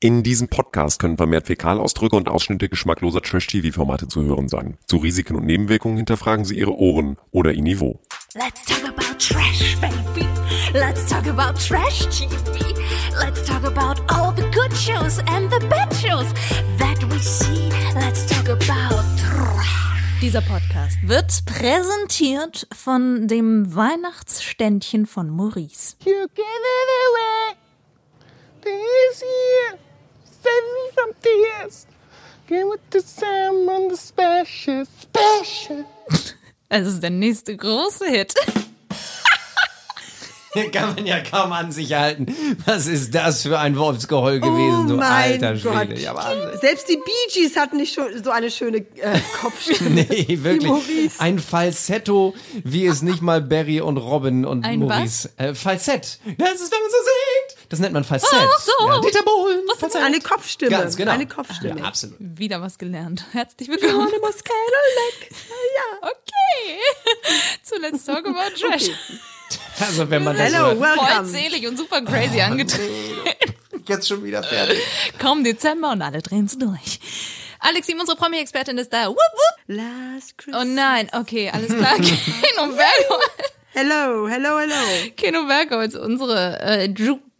[0.00, 4.78] In diesem Podcast können vermehrt Fäkalausdrücke und Ausschnitte geschmackloser Trash-TV-Formate zu hören sein.
[4.86, 7.98] Zu Risiken und Nebenwirkungen hinterfragen Sie Ihre Ohren oder Ihr Niveau.
[8.36, 10.24] Let's talk about trash, baby.
[10.72, 12.30] Let's talk about trash TV.
[13.18, 16.32] Let's talk about all the good shows and the bad shows
[16.78, 17.68] that we see.
[17.96, 20.20] Let's talk about trash.
[20.22, 25.96] Dieser Podcast wird präsentiert von dem Weihnachtsständchen von Maurice.
[26.04, 27.56] You give it away
[28.62, 29.87] this year.
[30.48, 31.86] Save me from tears.
[32.46, 35.84] Give it to someone the special, special.
[36.70, 38.34] Es ist der nächste große Hit.
[40.52, 42.26] Hier kann man ja kaum an sich halten.
[42.66, 45.86] Was ist das für ein Wolfsgeheul gewesen, oh du mein alter Gott.
[45.86, 46.00] Schwede.
[46.00, 46.14] Ja.
[46.60, 49.90] Selbst die Bee Gees hatten nicht schon so eine schöne äh, Kopfstimme.
[49.90, 50.72] Nee, wirklich.
[51.18, 52.34] Ein Falsetto,
[52.64, 55.30] wie es nicht mal Barry und Robin und Ein Maurice.
[55.38, 56.18] Äh, Falsett.
[56.38, 57.37] Das ist, wenn man so singt.
[57.68, 58.30] Das nennt man Falsett.
[58.32, 58.72] Ach so.
[58.88, 59.60] Ja, Dieter Bohlen.
[59.78, 60.02] Falsett.
[60.02, 60.70] Eine Kopfstimme.
[60.70, 61.12] Ganz genau.
[61.12, 61.80] Eine Kopfstimme.
[61.80, 62.16] Ja, absolut.
[62.18, 63.24] Wieder was gelernt.
[63.32, 64.08] Herzlich willkommen.
[64.10, 66.08] Ja.
[66.08, 66.78] Okay.
[67.62, 68.90] Zu Let's Talk About Trash.
[69.80, 70.68] Also, wenn man das Hello.
[70.76, 71.26] Voll welcome.
[71.26, 72.92] selig und super crazy angetreten.
[73.86, 74.78] Jetzt schon wieder fertig.
[75.18, 77.00] Kaum Dezember und alle drehen es durch.
[77.60, 79.06] Alexi, unsere Promi-Expertin ist da.
[79.08, 79.58] Wupp, wupp.
[79.66, 80.66] Last Oh Christmas.
[80.68, 81.94] nein, okay, alles klar.
[81.96, 83.30] Keno Bergholz.
[83.72, 85.10] Hello, hello, hello.
[85.16, 86.88] Keno Bergholz, unsere äh,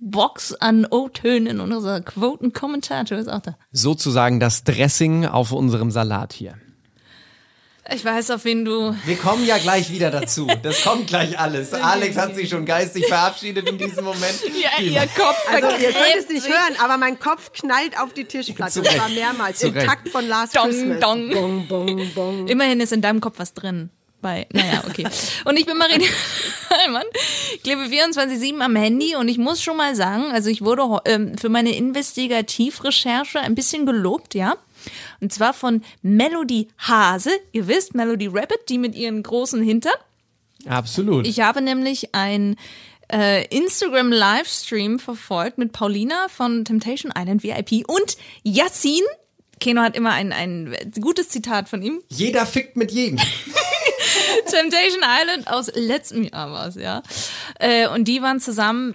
[0.00, 3.56] Jukebox an O-Tönen und unser Quoten-Kommentator ist auch da.
[3.72, 6.54] Sozusagen das Dressing auf unserem Salat hier.
[7.90, 8.94] Ich weiß, auf wen du...
[9.06, 10.46] Wir kommen ja gleich wieder dazu.
[10.62, 11.72] Das kommt gleich alles.
[11.72, 14.42] Alex hat sich schon geistig verabschiedet in diesem Moment.
[14.60, 18.24] Ja, ihr Kopf Also ihr könnt es nicht hören, aber mein Kopf knallt auf die
[18.26, 18.82] Tischplatte.
[18.82, 19.14] Zwar Recht.
[19.14, 19.62] mehrmals.
[19.62, 19.72] Im.
[19.74, 21.00] Takt von Last Dong, Christmas.
[21.00, 21.30] dong.
[21.30, 22.48] Bong, bong, bong.
[22.48, 23.88] Immerhin ist in deinem Kopf was drin.
[24.20, 25.06] Bei, naja, okay.
[25.44, 26.04] Und ich bin Marina
[26.70, 27.04] Hallmann,
[27.62, 31.48] klebe 24-7 am Handy und ich muss schon mal sagen, also ich wurde ähm, für
[31.48, 34.56] meine Investigativrecherche ein bisschen gelobt, ja.
[35.20, 37.30] Und zwar von Melody Hase.
[37.52, 39.92] Ihr wisst, Melody Rabbit, die mit ihren großen Hintern.
[40.66, 41.26] Absolut.
[41.26, 42.56] Ich habe nämlich ein
[43.12, 49.02] äh, Instagram Livestream verfolgt mit Paulina von Temptation Island VIP und Yassin.
[49.60, 52.00] Keno hat immer ein, ein gutes Zitat von ihm.
[52.08, 53.18] Jeder fickt mit jedem.
[54.48, 57.02] Temptation Island aus letztem Jahr war es, ja.
[57.58, 58.94] Äh, und die waren zusammen.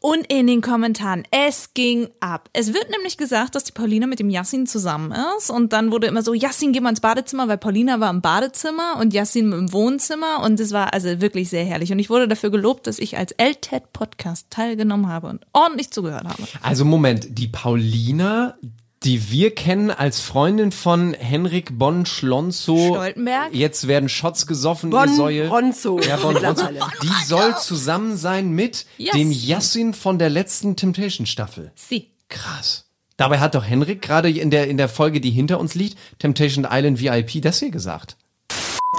[0.00, 2.48] Und in den Kommentaren, es ging ab.
[2.52, 5.50] Es wird nämlich gesagt, dass die Paulina mit dem Yassin zusammen ist.
[5.50, 8.96] Und dann wurde immer so, Yassin, geh mal ins Badezimmer, weil Paulina war im Badezimmer
[9.00, 10.40] und Yassin im Wohnzimmer.
[10.44, 11.90] Und es war also wirklich sehr herrlich.
[11.90, 16.44] Und ich wurde dafür gelobt, dass ich als LTED-Podcast teilgenommen habe und ordentlich zugehört habe.
[16.62, 18.56] Also Moment, die Paulina,
[19.04, 22.76] die wir kennen als Freundin von Henrik Bonn Schlonzo.
[22.94, 23.54] Stoltenberg?
[23.54, 25.48] Jetzt werden Shots gesoffen, Säue.
[25.48, 26.00] Ronzo.
[26.00, 26.64] Ja, Bonn Ronzo.
[26.64, 26.80] mittlerweile.
[27.02, 29.12] Die soll zusammen sein mit Yes.
[29.12, 31.70] dem Yassin von der letzten Temptation Staffel.
[31.74, 32.08] Sie.
[32.28, 32.84] Krass.
[33.16, 36.66] Dabei hat doch Henrik gerade in der, in der Folge, die hinter uns liegt, Temptation
[36.70, 38.16] Island VIP, das hier gesagt.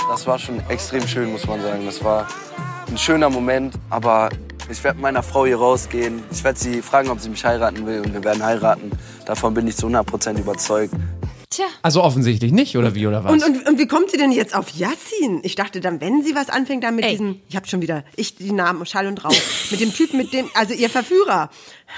[0.09, 1.85] Das war schon extrem schön, muss man sagen.
[1.85, 2.27] Das war
[2.88, 4.29] ein schöner Moment, aber
[4.69, 6.24] ich werde mit meiner Frau hier rausgehen.
[6.31, 8.91] Ich werde sie fragen, ob sie mich heiraten will und wir werden heiraten.
[9.25, 10.94] Davon bin ich zu 100% überzeugt.
[11.51, 11.65] Tja.
[11.81, 13.31] Also offensichtlich nicht, oder wie, oder was?
[13.31, 15.39] Und, und, und wie kommt sie denn jetzt auf Yassin?
[15.41, 17.11] Ich dachte dann, wenn sie was anfängt, dann mit Ey.
[17.11, 19.33] diesem, ich habe schon wieder, ich die Namen Schall und Rauch,
[19.71, 21.49] mit dem Typen, mit dem, also ihr Verführer,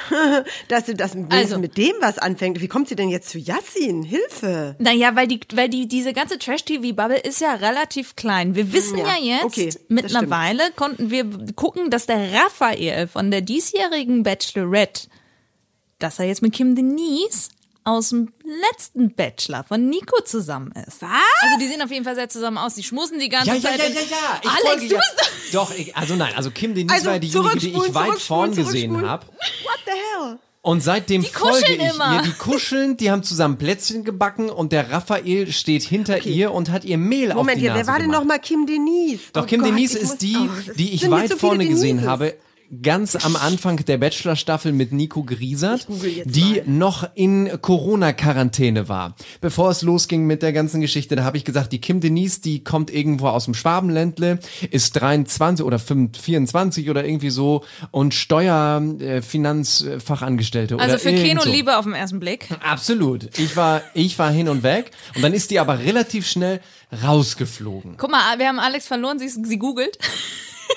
[0.70, 1.60] dass sie das Also.
[1.60, 2.62] mit dem was anfängt.
[2.62, 4.04] Wie kommt sie denn jetzt zu Yassin?
[4.04, 4.78] Hilfe!
[4.80, 8.56] Naja, weil die, weil die, diese ganze Trash-TV-Bubble ist ja relativ klein.
[8.56, 11.26] Wir wissen ja, Ja, jetzt, okay, das mittlerweile konnten wir
[11.58, 15.10] gucken, dass der Raphael von der diesjährigen Bachelorette,
[16.00, 17.50] dass er jetzt mit Kim Denise
[17.84, 18.32] aus dem
[18.70, 21.02] letzten Bachelor von Nico zusammen ist.
[21.02, 21.10] Was?
[21.42, 22.76] Also die sehen auf jeden Fall sehr zusammen aus.
[22.76, 23.80] Die schmusen die ganze ja, ja, Zeit.
[23.80, 24.42] ja, und- ja, ja.
[24.44, 25.00] Ich Alex, folge du ja.
[25.00, 28.56] bist Doch, ich, also nein, also Kim Denise Also war diejenige, die ich weit vorn
[28.56, 29.26] gesehen habe.
[29.28, 30.40] What the hell?
[30.64, 32.16] Und seitdem kuscheln folge ich immer.
[32.18, 32.22] ihr.
[32.22, 36.86] Die kuscheln, die haben zusammen Plätzchen gebacken und der Raphael steht hinter ihr und hat
[36.86, 38.22] ihr Mehl auf Moment, die hier, Nase wer war denn gemacht.
[38.22, 39.22] noch mal Kim Denise?
[39.34, 42.08] Doch Oh Kim Gott, Denise ist die, oh, die ich weit vorne gesehen Denises.
[42.08, 42.36] habe.
[42.82, 45.88] Ganz am Anfang der Bachelor-Staffel mit Nico Griesert,
[46.24, 46.64] die mal.
[46.68, 49.16] noch in Corona-Quarantäne war.
[49.42, 52.64] Bevor es losging mit der ganzen Geschichte, da habe ich gesagt, die Kim Denise, die
[52.64, 54.40] kommt irgendwo aus dem Schwabenländle,
[54.70, 61.42] ist 23 oder 5, 24 oder irgendwie so und Steuer, äh, Finanzfachangestellte also für Keno
[61.42, 61.50] so.
[61.50, 62.48] Liebe auf den ersten Blick.
[62.64, 63.38] Absolut.
[63.38, 66.62] Ich war, ich war hin und weg und dann ist die aber relativ schnell
[67.04, 67.96] rausgeflogen.
[67.98, 69.98] Guck mal, wir haben Alex verloren, sie, sie googelt.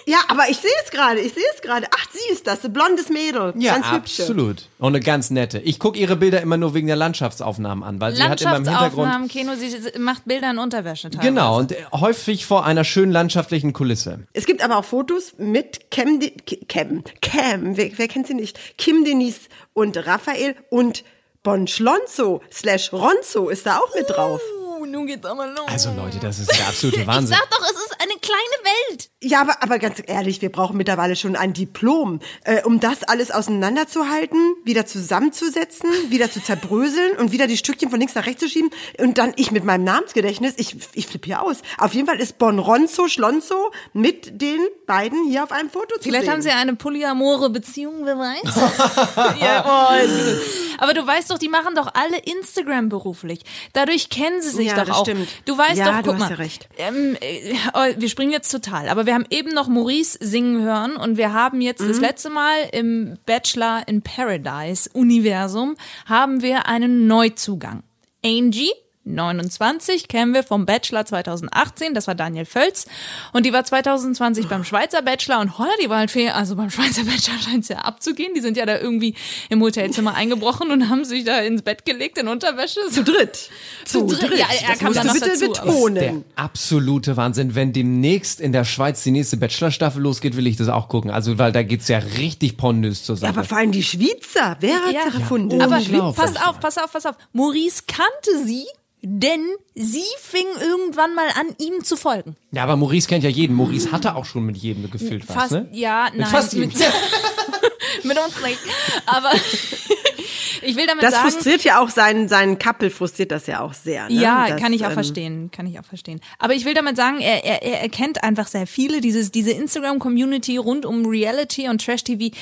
[0.06, 1.86] Ja, aber ich sehe es gerade, ich sehe es gerade.
[1.94, 3.54] Ach, sie ist das, ein blondes Mädel.
[3.56, 4.22] Ja, ganz hübsche.
[4.22, 4.68] absolut.
[4.78, 5.58] Und eine ganz nette.
[5.60, 8.64] Ich gucke ihre Bilder immer nur wegen der Landschaftsaufnahmen an, weil sie hat immer im
[8.64, 9.08] Hintergrund.
[9.08, 11.28] Landschaftsaufnahmen, Kino, sie macht Bilder in Unterwäsche teilweise.
[11.28, 14.20] Genau, und äh, häufig vor einer schönen landschaftlichen Kulisse.
[14.32, 16.32] Es gibt aber auch Fotos mit Cam, De
[16.68, 18.58] Cam, Cam, wer, wer kennt sie nicht?
[18.78, 21.04] Kim Denise und Raphael und
[21.42, 24.40] Bon Schlonzo slash Ronzo ist da auch mit drauf.
[24.40, 24.63] Uh,
[24.94, 25.66] nun geht's aber los.
[25.66, 27.36] Also Leute, das ist der absolute ich Wahnsinn.
[27.36, 29.10] sag doch, es ist eine kleine Welt.
[29.22, 33.30] Ja, aber, aber ganz ehrlich, wir brauchen mittlerweile schon ein Diplom, äh, um das alles
[33.30, 38.48] auseinanderzuhalten, wieder zusammenzusetzen, wieder zu zerbröseln und wieder die Stückchen von links nach rechts zu
[38.48, 38.70] schieben.
[38.98, 41.58] Und dann ich mit meinem Namensgedächtnis, ich, ich flippe hier aus.
[41.78, 46.02] Auf jeden Fall ist Bon Ronzo Schlonzo mit den beiden hier auf einem Foto zu
[46.02, 46.32] Vielleicht sehen.
[46.32, 49.40] haben sie eine polyamore Beziehung, wer weiß.
[49.40, 50.78] ja, oh.
[50.78, 53.40] Aber du weißt doch, die machen doch alle Instagram beruflich.
[53.72, 55.04] Dadurch kennen sie sich Ja, doch das auch.
[55.04, 55.28] stimmt.
[55.44, 56.30] Du weißt Ja, doch, du guck hast mal.
[56.30, 56.68] ja recht.
[56.78, 58.88] Ähm, äh, oh, wir springen jetzt total.
[58.88, 61.88] Aber wir haben eben noch Maurice singen hören und wir haben jetzt Mhm.
[61.88, 65.76] das letzte Mal im Bachelor in Paradise Universum
[66.06, 67.82] haben wir einen Neuzugang.
[68.24, 68.70] Angie.
[69.04, 72.86] 29 kennen wir vom Bachelor 2018, das war Daniel Völz.
[73.32, 77.38] Und die war 2020 beim Schweizer Bachelor und holla, die Waldfee, also beim Schweizer Bachelor
[77.38, 78.32] scheint es ja abzugehen.
[78.34, 79.14] Die sind ja da irgendwie
[79.50, 82.80] im Hotelzimmer eingebrochen und haben sich da ins Bett gelegt in Unterwäsche.
[82.90, 83.50] zu dritt.
[83.84, 84.38] Zu dritt.
[84.38, 85.94] Ja, er das kam dann bitte dazu, aber- betonen.
[85.94, 87.54] Der absolute Wahnsinn.
[87.54, 91.10] Wenn demnächst in der Schweiz die nächste Bachelor-Staffel losgeht, will ich das auch gucken.
[91.10, 93.30] Also, weil da geht's ja richtig pornös zur Sache.
[93.30, 95.10] Aber vor allem die Schweizer, wer hat Ja.
[95.10, 95.60] sie erfunden?
[95.60, 96.16] Aber Unglaublich.
[96.16, 97.16] pass auf, pass auf, pass auf.
[97.32, 98.64] Maurice kannte sie,
[99.06, 102.36] denn sie fing irgendwann mal an, ihm zu folgen.
[102.52, 103.54] ja, aber Maurice kennt ja jeden.
[103.54, 105.68] Maurice hatte auch schon mit jedem gefühlt was, Fast, ne?
[105.72, 106.26] ja, nein.
[106.26, 106.72] fast mit,
[108.02, 108.58] mit uns nicht.
[109.04, 109.30] Aber
[110.62, 111.30] ich will damit das sagen.
[111.30, 114.08] frustriert ja auch seinen, seinen Couple, frustriert das ja auch sehr.
[114.08, 114.14] Ne?
[114.14, 116.20] Ja, das, kann ich auch ähm, verstehen, kann ich auch verstehen.
[116.38, 120.56] Aber ich will damit sagen, er, er, er erkennt einfach sehr viele, dieses, diese Instagram-Community
[120.56, 122.34] rund um Reality und Trash-TV.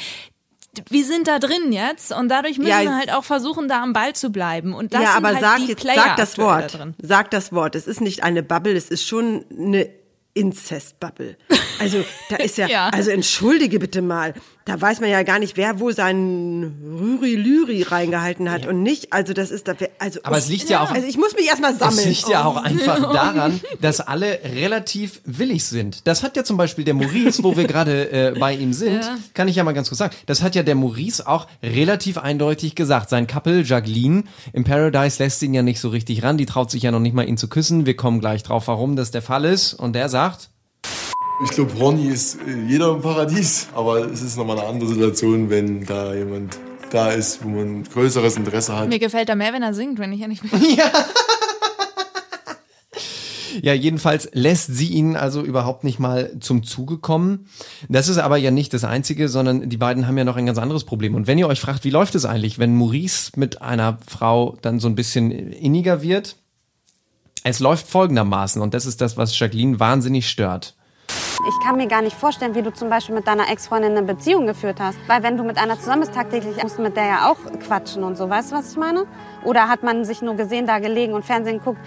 [0.88, 3.92] Wir sind da drin jetzt und dadurch müssen Ja, wir halt auch versuchen, da am
[3.92, 4.72] Ball zu bleiben.
[4.74, 6.74] Und das ja, sind aber halt sag die jetzt, sag das Wort.
[6.74, 6.88] Da.
[7.02, 7.74] Sag das Wort.
[7.76, 9.90] Es ist nicht eine Bubble, es ist schon eine
[10.34, 11.36] Inzest-Bubble.
[11.78, 12.88] Also, da ist ja, Ja.
[12.88, 14.32] also entschuldige bitte mal.
[14.64, 19.12] Da weiß man ja gar nicht, wer wo seinen Rüri-Lüri reingehalten hat und nicht.
[19.12, 20.20] Also, das ist, da, also.
[20.22, 21.98] Aber es liegt ja auch- Also, ich muss mich erstmal sammeln.
[21.98, 22.50] Es liegt ja Oh.
[22.50, 26.06] auch einfach daran, dass alle relativ willig sind.
[26.06, 29.00] Das hat ja zum Beispiel der Maurice, wo wir gerade äh, bei ihm sind,
[29.34, 32.74] kann ich ja mal ganz kurz sagen, das hat ja der Maurice auch relativ eindeutig
[32.74, 33.10] gesagt.
[33.10, 36.82] Sein Couple, Jacqueline, im Paradise lässt ihn ja nicht so richtig ran, die traut sich
[36.84, 37.84] ja noch nicht mal ihn zu küssen.
[37.86, 39.74] Wir kommen gleich drauf, warum das der Fall ist.
[39.74, 40.50] Und der sagt,
[41.44, 45.50] Ich glaube, horny ist äh, jeder im Paradies, aber es ist nochmal eine andere Situation,
[45.50, 46.58] wenn da jemand
[46.90, 48.88] da ist, wo man größeres Interesse hat.
[48.88, 50.50] Mir gefällt er mehr, wenn er singt, wenn ich ehrlich bin.
[53.60, 57.46] Ja, jedenfalls lässt sie ihn also überhaupt nicht mal zum Zuge kommen.
[57.88, 60.58] Das ist aber ja nicht das Einzige, sondern die beiden haben ja noch ein ganz
[60.58, 61.14] anderes Problem.
[61.14, 64.80] Und wenn ihr euch fragt, wie läuft es eigentlich, wenn Maurice mit einer Frau dann
[64.80, 66.36] so ein bisschen inniger wird?
[67.44, 70.74] Es läuft folgendermaßen und das ist das, was Jacqueline wahnsinnig stört.
[71.48, 74.46] Ich kann mir gar nicht vorstellen, wie du zum Beispiel mit deiner Ex-Freundin eine Beziehung
[74.46, 74.96] geführt hast.
[75.08, 77.36] Weil wenn du mit einer zusammen bist, tagtäglich musst du mit der ja auch
[77.66, 78.30] quatschen und so.
[78.30, 79.06] Weißt du, was ich meine?
[79.44, 81.78] Oder hat man sich nur gesehen, da gelegen und Fernsehen guckt,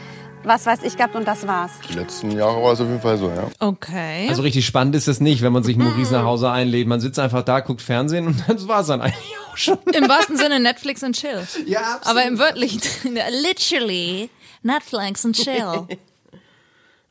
[0.43, 1.71] was weiß ich gehabt und das war's?
[1.89, 3.47] Die letzten Jahre war es auf jeden Fall so, ja.
[3.59, 4.27] Okay.
[4.29, 6.87] Also richtig spannend ist es nicht, wenn man sich Maurice nach Hause einlädt.
[6.87, 9.77] Man sitzt einfach da, guckt Fernsehen und das war's dann eigentlich auch schon.
[9.93, 11.47] Im wahrsten Sinne Netflix and chill.
[11.65, 12.81] Ja, Aber im wörtlichen,
[13.43, 14.29] literally,
[14.63, 15.87] Netflix and chill.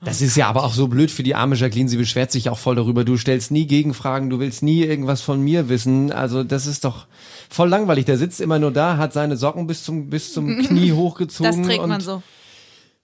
[0.05, 1.89] Das ist ja aber auch so blöd für die arme Jacqueline.
[1.89, 3.05] Sie beschwert sich auch voll darüber.
[3.05, 6.13] Du stellst nie Gegenfragen, du willst nie irgendwas von mir wissen.
[6.13, 7.07] Also das ist doch
[7.51, 8.05] voll langweilig.
[8.05, 11.59] Der sitzt immer nur da, hat seine Socken bis zum bis zum Knie hochgezogen.
[11.63, 12.23] Das trägt und man so.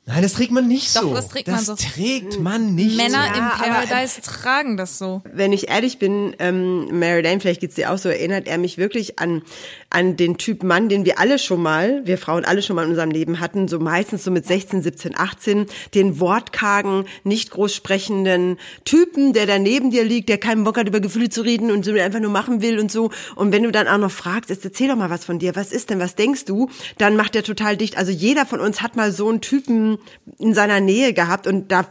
[0.07, 1.15] Nein, das trägt man nicht Doch, so.
[1.15, 1.77] das trägt man so.
[1.77, 3.39] trägt man nicht Männer so.
[3.39, 5.23] im Ja, aber- Paradise tragen das so.
[5.33, 8.77] wenn ich ehrlich bin, ähm, Mary Lane, vielleicht geht's dir auch so, erinnert er mich
[8.79, 9.43] wirklich an,
[9.91, 12.91] an den Typ Mann, den wir alle schon mal, wir Frauen alle schon mal in
[12.91, 18.57] unserem Leben hatten, so meistens so mit 16, 17, 18, den wortkargen, nicht groß sprechenden
[18.85, 21.85] Typen, der da neben dir liegt, der keinen Bock hat, über Gefühle zu reden und
[21.85, 23.11] so einfach nur machen will und so.
[23.35, 25.73] Und wenn du dann auch noch fragst, jetzt erzähl doch mal was von dir, was
[25.73, 27.99] ist denn, was denkst du, dann macht er total dicht.
[27.99, 29.99] Also jeder von uns hat mal so einen Typen
[30.39, 31.87] in seiner Nähe gehabt und da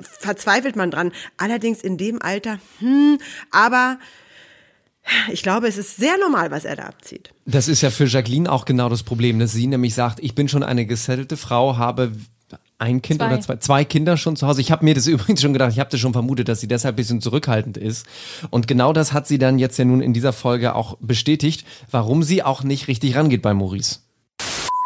[0.00, 1.12] verzweifelt man dran.
[1.38, 3.18] Allerdings in dem Alter, hm,
[3.50, 3.98] aber
[5.32, 7.32] ich glaube, es ist sehr normal, was er da abzieht.
[7.46, 10.48] Das ist ja für Jacqueline auch genau das Problem, dass sie nämlich sagt, ich bin
[10.48, 12.12] schon eine gesettelte Frau, habe
[12.78, 13.26] ein Kind Zwei.
[13.26, 14.60] oder zwei, zwei Kinder schon zu Hause.
[14.60, 16.94] Ich habe mir das übrigens schon gedacht, ich habe das schon vermutet, dass sie deshalb
[16.94, 18.06] ein bisschen zurückhaltend ist.
[18.50, 22.22] Und genau das hat sie dann jetzt ja nun in dieser Folge auch bestätigt, warum
[22.22, 24.00] sie auch nicht richtig rangeht bei Maurice.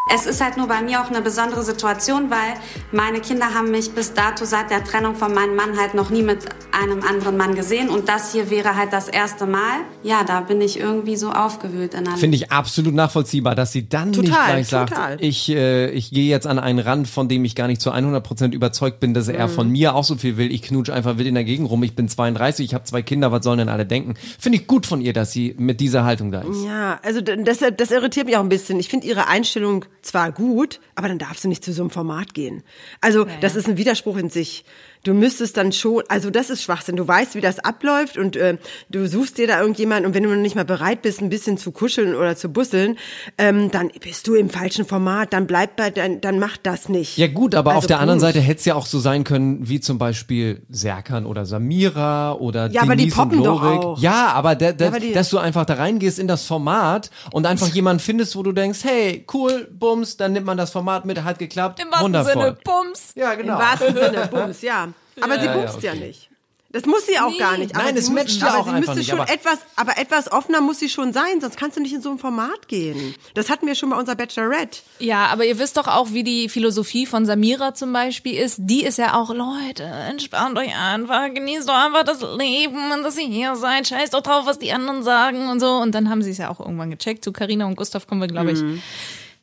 [0.05, 2.55] Es ist halt nur bei mir auch eine besondere Situation, weil
[2.91, 6.21] meine Kinder haben mich bis dato seit der Trennung von meinem Mann halt noch nie
[6.23, 6.39] mit
[6.73, 9.79] einem anderen Mann gesehen und das hier wäre halt das erste Mal.
[10.03, 14.09] Ja, da bin ich irgendwie so aufgewühlt in Finde ich absolut nachvollziehbar, dass sie dann
[14.09, 15.17] nicht Total, gleich sagt, total.
[15.23, 18.53] ich, äh, ich gehe jetzt an einen Rand, von dem ich gar nicht zu 100%
[18.53, 19.51] überzeugt bin, dass er Mhm.
[19.51, 20.51] von mir auch so viel will.
[20.51, 21.81] Ich knutsch einfach wild in der Gegend rum.
[21.81, 24.15] Ich bin 32, ich habe zwei Kinder, was sollen denn alle denken?
[24.37, 26.65] Finde ich gut von ihr, dass sie mit dieser Haltung da ist.
[26.65, 28.79] Ja, also das, das irritiert mich auch ein bisschen.
[28.81, 32.33] Ich finde ihre Einstellung zwar gut, aber dann darfst du nicht zu so einem Format
[32.33, 32.63] gehen.
[33.01, 34.65] Also das ist ein Widerspruch in sich.
[35.03, 36.95] Du müsstest dann schon, also das ist Schwachsinn.
[36.95, 38.57] Du weißt, wie das abläuft und äh,
[38.89, 41.57] du suchst dir da irgendjemanden und wenn du noch nicht mal bereit bist, ein bisschen
[41.57, 42.97] zu kuscheln oder zu busseln,
[43.37, 45.33] ähm, dann bist du im falschen Format.
[45.33, 47.17] Dann bleib bei, dann, dann mach das nicht.
[47.17, 48.33] Ja gut, aber Also auf der anderen Punkt.
[48.33, 52.69] Seite hätte es ja auch so sein können, wie zum Beispiel Serkan oder Samira oder
[52.71, 53.81] Ja, aber die Denise und poppen doch Lorik.
[53.83, 53.99] auch.
[53.99, 57.09] Ja, aber, der, der, Ja, aber die- dass du einfach da reingehst in das Format
[57.33, 61.05] und einfach jemanden findest, wo du denkst, hey, cool, bums, dann nimmt man das Format
[61.05, 62.33] mit, hat geklappt, Im wahrsten wundervoll.
[62.33, 63.11] Sinne, Bums.
[63.15, 63.57] Ja, Im genau.
[63.59, 64.87] wahrsten Sinne, Bums, ja.
[65.21, 66.07] Aber sie Ja, ja, bumst ja, okay.
[66.07, 66.29] nicht.
[66.75, 67.37] Das muss sie auch Nee.
[67.37, 67.75] gar nicht.
[67.75, 70.31] Aber Nein, muss, matcht ja auch sie einfach müsste nicht, schon aber- etwas, aber etwas
[70.31, 73.13] offener muss sie schon sein, sonst kannst du nicht in so ein Format gehen.
[73.35, 74.79] Das hatten wir schon bei unserer Bachelorette.
[74.97, 78.55] Ja, aber ihr wisst doch auch, wie die Philosophie von Samira zum Beispiel ist.
[78.57, 83.19] Die ist ja auch, Leute, entspannt euch einfach, genießt doch einfach das Leben und dass
[83.19, 85.73] ihr hier seid, scheißt doch drauf, was die anderen sagen und so.
[85.73, 87.23] Und dann haben sie es ja auch irgendwann gecheckt.
[87.23, 88.63] Zu Carina und Gustav kommen wir, glaube ich,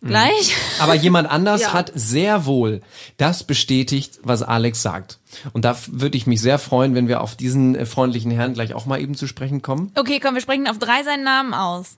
[0.03, 0.55] gleich.
[0.81, 1.73] Aber jemand anders Ja.
[1.73, 2.81] hat sehr wohl
[3.17, 5.19] das bestätigt, was Alex sagt.
[5.53, 8.75] Und da würde ich mich sehr freuen, wenn wir auf diesen äh, freundlichen Herrn gleich
[8.75, 9.93] auch mal eben zu sprechen kommen.
[9.97, 11.97] Okay, komm, wir sprechen auf drei seinen Namen aus.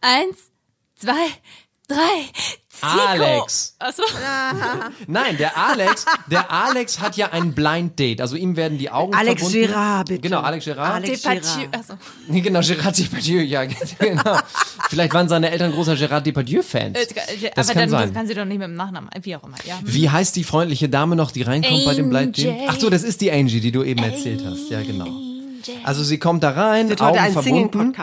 [0.00, 0.36] Eins,
[0.96, 1.12] zwei,
[1.88, 2.26] drei.
[2.68, 2.86] Zico.
[3.08, 3.74] Alex.
[3.78, 4.02] Achso.
[5.06, 8.20] Nein, der Alex, der Alex hat ja ein Blind Date.
[8.20, 9.66] Also ihm werden die Augen Alex verbunden.
[9.66, 10.20] Girard, bitte.
[10.20, 10.94] Genau, Alex Girard.
[10.94, 11.68] Alex Depardieu.
[11.70, 11.74] Girard.
[11.74, 11.94] Achso.
[12.28, 13.64] Genau, Gerard Depardieu, ja,
[13.98, 14.38] genau.
[14.90, 16.98] Vielleicht waren seine Eltern großer Gerard Depardieu-Fans.
[16.98, 17.06] Äh,
[17.54, 18.08] Das aber kann dann sein.
[18.08, 19.56] Das kann sie doch nicht mit dem Nachnamen, wie auch immer.
[19.64, 19.78] Ja.
[19.82, 22.48] Wie heißt die freundliche Dame noch, die reinkommt bei dem Blind Date?
[22.48, 22.66] Angie.
[22.68, 24.68] Ach so, das ist die Angie, die du eben erzählt hast.
[24.68, 25.08] Ja, genau.
[25.82, 27.94] Also sie kommt da rein, Augen verbunden.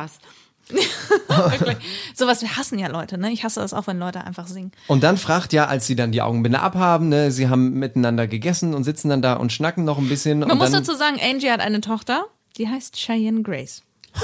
[1.28, 1.78] Wirklich.
[2.16, 3.32] Sowas, wir hassen ja Leute, ne?
[3.32, 4.72] Ich hasse das auch, wenn Leute einfach singen.
[4.88, 8.74] Und dann fragt ja, als sie dann die Augenbinde abhaben, ne, sie haben miteinander gegessen
[8.74, 10.40] und sitzen dann da und schnacken noch ein bisschen.
[10.40, 12.26] Man und muss dann dazu sagen, Angie hat eine Tochter,
[12.58, 13.82] die heißt Cheyenne Grace.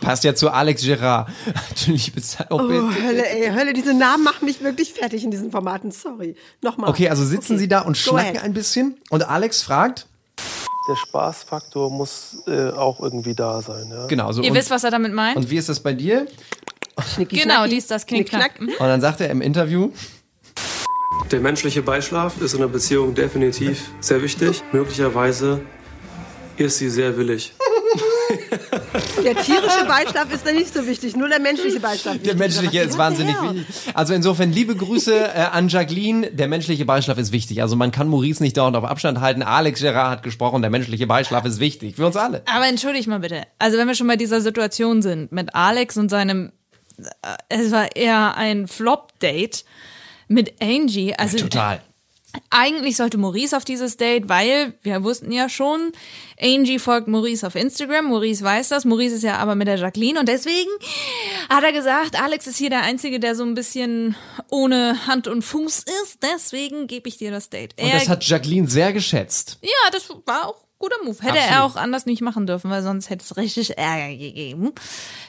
[0.00, 1.28] passt ja zu Alex Gerard.
[1.70, 2.50] Natürlich bezahlt.
[2.50, 3.02] Oh, Oh, bitte.
[3.04, 5.90] Hölle, ey, Hölle, diese Namen machen mich wirklich fertig in diesen Formaten.
[5.90, 6.36] Sorry.
[6.62, 6.90] Nochmal.
[6.90, 7.58] Okay, also sitzen Okay.
[7.62, 8.42] sie da und Go schnacken ahead.
[8.44, 10.06] ein bisschen und Alex fragt,
[10.88, 13.88] Der Spaßfaktor muss äh, auch irgendwie da sein.
[13.90, 14.06] Ja?
[14.06, 15.36] genau, so Ihr und, wisst, was er damit meint?
[15.36, 16.26] und wie ist das bei dir?
[17.14, 18.54] Schnicki, genau, dies, das, knick, knack.
[18.56, 19.90] Knick, Und dann sagt er im Interview,
[21.30, 24.62] Der menschliche Beischlaf ist in einer Beziehung definitiv sehr wichtig.
[24.72, 25.60] Möglicherweise
[26.56, 27.52] ist sie sehr willig.
[29.26, 32.14] Der tierische Beischlaf ist da nicht so wichtig, nur der menschliche Beischlaf.
[32.14, 32.38] der wichtig.
[32.38, 33.56] menschliche ist wahnsinnig der?
[33.56, 33.66] wichtig.
[33.92, 37.60] Also insofern liebe Grüße äh, an Jacqueline, der menschliche Beischlaf ist wichtig.
[37.60, 39.42] Also man kann Maurice nicht dauernd auf Abstand halten.
[39.42, 41.96] Alex Gerard hat gesprochen, der menschliche Beischlaf ist wichtig.
[41.96, 42.42] Für uns alle.
[42.46, 43.42] Aber entschuldigt mal bitte.
[43.58, 46.52] Also wenn wir schon bei dieser Situation sind, mit Alex und seinem,
[46.98, 47.10] äh,
[47.48, 49.64] es war eher ein Flop-Date
[50.28, 51.14] mit Angie.
[51.16, 51.80] Also Total.
[52.50, 55.92] Eigentlich sollte Maurice auf dieses Date, weil wir wussten ja schon,
[56.40, 60.20] Angie folgt Maurice auf Instagram, Maurice weiß das, Maurice ist ja aber mit der Jacqueline
[60.20, 60.70] und deswegen
[61.48, 64.16] hat er gesagt, Alex ist hier der Einzige, der so ein bisschen
[64.48, 67.74] ohne Hand und Fuß ist, deswegen gebe ich dir das Date.
[67.80, 69.58] Und das hat Jacqueline sehr geschätzt.
[69.62, 71.16] ja, das war auch guter Move.
[71.20, 74.72] Hätte er auch anders nicht machen dürfen, weil sonst hätte es richtig Ärger gegeben.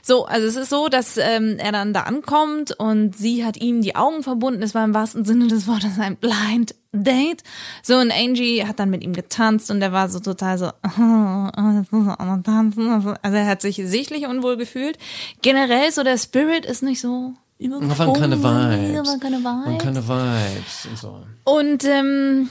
[0.01, 3.82] So, also es ist so, dass ähm, er dann da ankommt und sie hat ihm
[3.82, 4.62] die Augen verbunden.
[4.62, 7.44] Es war im wahrsten Sinne des Wortes ein Blind Date.
[7.84, 11.77] So, und Angie hat dann mit ihm getanzt und er war so total so, oh,
[11.77, 12.89] jetzt muss er auch noch tanzen.
[12.89, 14.98] Also er hat sich sichtlich unwohl gefühlt.
[15.42, 19.08] Generell so der Spirit ist nicht so Da waren keine Vibes.
[19.08, 19.68] Waren keine Vibes.
[19.68, 21.24] Und keine Vibes und so.
[21.44, 22.50] Und ähm,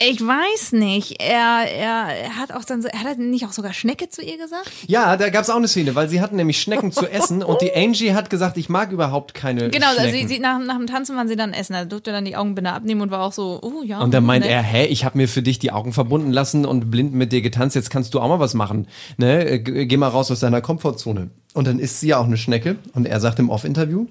[0.00, 3.72] ich weiß nicht, er, er, er hat auch dann so, er hat nicht auch sogar
[3.72, 4.68] Schnecke zu ihr gesagt?
[4.88, 7.72] Ja, da gab's auch eine Szene, weil sie hatten nämlich Schnecken zu essen und die
[7.74, 10.28] Angie hat gesagt, ich mag überhaupt keine Genau, also Schnecken.
[10.28, 11.74] sie, sie, nach, nach dem Tanzen waren sie dann essen.
[11.74, 14.00] Er durfte dann die Augenbinde abnehmen und war auch so, oh ja.
[14.00, 14.52] und dann meint nett.
[14.52, 17.40] er, hä, ich habe mir für dich die Augen verbunden lassen und blind mit dir
[17.40, 18.88] getanzt, jetzt kannst du auch mal was machen.
[19.16, 19.48] Ne?
[19.48, 21.30] Äh, Geh mal raus aus deiner Komfortzone.
[21.54, 24.06] Und dann isst sie ja auch eine Schnecke und er sagt im Off-Interview,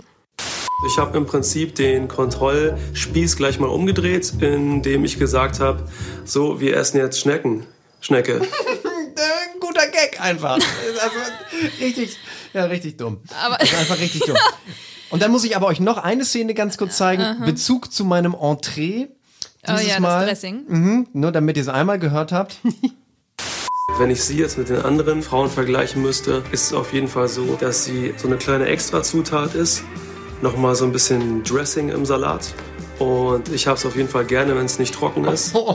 [0.86, 5.88] Ich habe im Prinzip den Kontrollspieß gleich mal umgedreht, indem ich gesagt habe,
[6.26, 7.66] so, wir essen jetzt Schnecken.
[8.02, 8.42] Schnecke.
[8.42, 8.48] ein
[9.60, 10.56] guter Gag einfach.
[10.56, 11.16] Also,
[11.80, 12.18] richtig,
[12.54, 13.22] ja, richtig dumm.
[13.44, 14.36] Aber- ist einfach richtig dumm.
[15.10, 17.46] Und dann muss ich aber euch noch eine Szene ganz kurz zeigen.
[17.46, 19.08] Bezug zu meinem Entree.
[19.66, 20.26] Oh Dieses ja, Mal.
[20.28, 20.64] das Dressing.
[20.68, 22.58] Mhm, nur damit ihr es einmal gehört habt.
[24.00, 27.28] Wenn ich sie jetzt mit den anderen Frauen vergleichen müsste, ist es auf jeden Fall
[27.28, 29.84] so, dass sie so eine kleine Extrazutat ist.
[30.44, 32.54] Nochmal so ein bisschen Dressing im Salat.
[33.00, 35.56] Und ich habe es auf jeden Fall gerne, wenn es nicht trocken ist.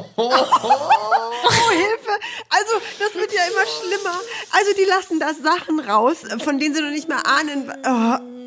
[1.51, 2.11] Oh, Hilfe!
[2.51, 4.19] Also, das wird ja immer schlimmer.
[4.51, 7.73] Also, die lassen da Sachen raus, von denen sie noch nicht mehr ahnen.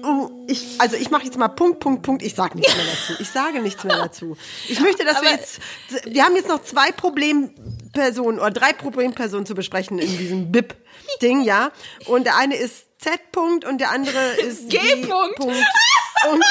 [0.03, 2.21] Oh, oh, ich, also, ich mache jetzt mal Punkt, Punkt, Punkt.
[2.21, 3.13] Ich sage nichts mehr dazu.
[3.19, 4.37] Ich sage nichts mehr dazu.
[4.67, 5.59] Ich möchte, dass wir Aber- jetzt,
[6.05, 11.71] wir haben jetzt noch zwei Problempersonen oder drei Problempersonen zu besprechen in diesem BIP-Ding, ja.
[12.05, 13.19] Und der eine ist Z.
[13.33, 14.77] -Punkt und der andere ist G.
[16.31, 16.43] Und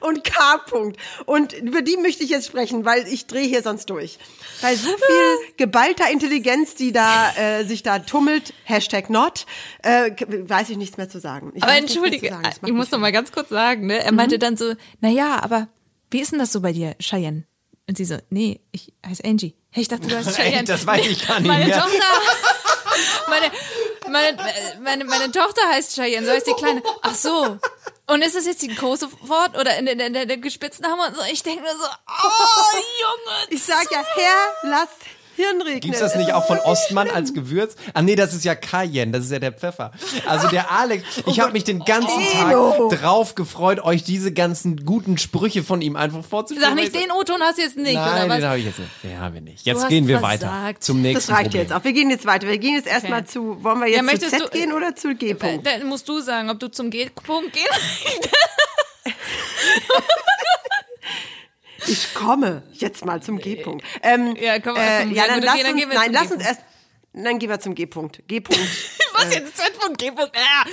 [0.00, 0.56] und K.
[0.68, 0.96] -Punkt.
[1.26, 4.18] Und über die möchte ich jetzt sprechen, weil ich drehe hier sonst durch.
[4.60, 9.46] Weil so viel geballter Intelligenz, die da äh, sich da tummelt, Hashtag not,
[9.82, 11.52] äh, weiß ich nichts mehr zu sagen.
[11.54, 12.42] Ich Aber entschuldige, sagen.
[12.42, 14.02] Macht ich muss noch mal ganz kurz sagen, ne?
[14.02, 15.68] Er meinte dann so, na ja, aber
[16.10, 17.44] wie ist denn das so bei dir, Cheyenne?
[17.88, 19.56] Und sie so, nee, ich heiße Angie.
[19.70, 20.64] Hey, ich dachte, du heißt Ey, Cheyenne.
[20.64, 21.80] das weiß ich gar nicht meine mehr.
[21.80, 22.04] Tochter,
[23.28, 23.50] meine,
[24.10, 24.36] meine,
[24.82, 26.82] meine, meine Tochter heißt Cheyenne, so heißt die Kleine.
[27.02, 27.58] Ach so.
[28.12, 31.22] Und ist das jetzt die große Wort oder in der gespitzten Hammer und so?
[31.32, 33.46] Ich denke nur so, oh, Junge.
[33.48, 34.88] Ich sag ja, Herr, lass
[35.36, 35.80] Hirn regnen.
[35.80, 37.76] Gibt's das nicht auch von Ostmann als Gewürz?
[37.94, 39.92] Ah nee, das ist ja Cayenne, das ist ja der Pfeffer.
[40.26, 42.08] Also der Alex, ich habe mich den ganzen.
[42.32, 42.52] Tag
[43.00, 46.76] drauf gefreut, euch diese ganzen guten Sprüche von ihm einfach vorzustellen.
[46.76, 48.48] Sag nicht, den O-Ton hast du jetzt nicht, Nein, oder den was?
[48.48, 48.90] habe ich jetzt nicht.
[49.02, 49.64] Den haben wir nicht.
[49.66, 50.42] Jetzt gehen wir versagt.
[50.42, 51.62] weiter zum nächsten Das reicht Problem.
[51.62, 51.84] jetzt auch.
[51.84, 52.46] Wir gehen jetzt weiter.
[52.48, 53.28] Wir gehen jetzt erstmal Okay.
[53.30, 55.34] zu, wollen wir jetzt Ja, zu Z du- gehen oder zu G.
[55.34, 55.62] -Punkt?
[55.64, 57.64] Dann musst du sagen, ob du zum G-Punkt gehen
[61.86, 63.84] Ich komme jetzt mal zum G-Punkt.
[64.02, 66.32] Ähm, Ja, komm, äh, komm, ja, ja, dann gut, lass okay, dann uns, nein, lass
[66.32, 66.60] uns erst,
[67.12, 68.22] dann gehen wir zum G-Punkt.
[68.28, 68.60] G-Punkt.
[69.14, 70.32] Was jetzt Z-Punkt, G-Punkt?
[70.36, 70.66] Ah.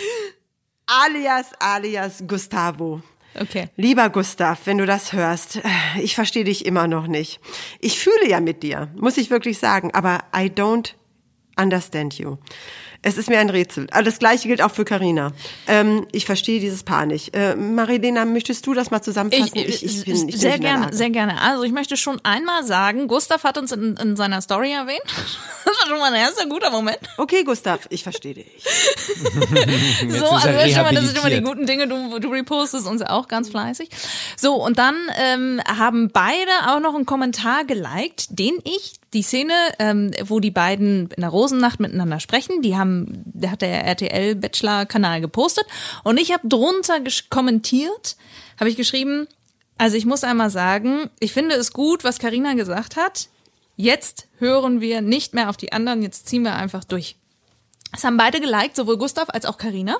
[1.05, 3.01] alias, alias Gustavo.
[3.39, 3.69] Okay.
[3.75, 5.61] Lieber Gustav, wenn du das hörst, äh,
[6.01, 7.39] ich verstehe dich immer noch nicht.
[7.79, 10.93] Ich fühle ja mit dir, muss ich wirklich sagen, aber I don't
[11.55, 12.37] understand you.
[13.01, 13.87] Es ist mir ein Rätsel.
[13.91, 15.31] Aber das gleiche gilt auch für Carina.
[15.67, 17.33] Ähm, ich verstehe dieses Paar nicht.
[17.33, 19.57] Äh, Marilena, möchtest du das mal zusammenfassen?
[19.57, 21.41] Ich, ich bin, ich bin sehr nicht in der gerne, sehr gerne.
[21.41, 25.03] Also ich möchte schon einmal sagen, Gustav hat uns in, in seiner Story erwähnt.
[25.65, 26.97] Das war schon mal ein erster guter Moment.
[27.17, 28.47] Okay, Gustav, ich verstehe dich.
[30.09, 32.87] so, also das, ist schon mal, das sind immer die guten Dinge, du, du repostest
[32.87, 33.89] uns auch ganz fleißig.
[34.35, 39.53] So, und dann ähm, haben beide auch noch einen Kommentar geliked, den ich, die Szene,
[39.79, 44.35] ähm, wo die beiden in der Rosennacht miteinander sprechen, die haben, der hat der RTL
[44.35, 45.65] Bachelor Kanal gepostet
[46.03, 46.99] und ich habe drunter
[47.29, 48.17] kommentiert,
[48.59, 49.27] habe ich geschrieben,
[49.77, 53.29] also ich muss einmal sagen, ich finde es gut, was Karina gesagt hat.
[53.77, 57.15] Jetzt hören wir nicht mehr auf die anderen, jetzt ziehen wir einfach durch.
[57.93, 59.97] Das haben beide geliked, sowohl Gustav als auch Karina.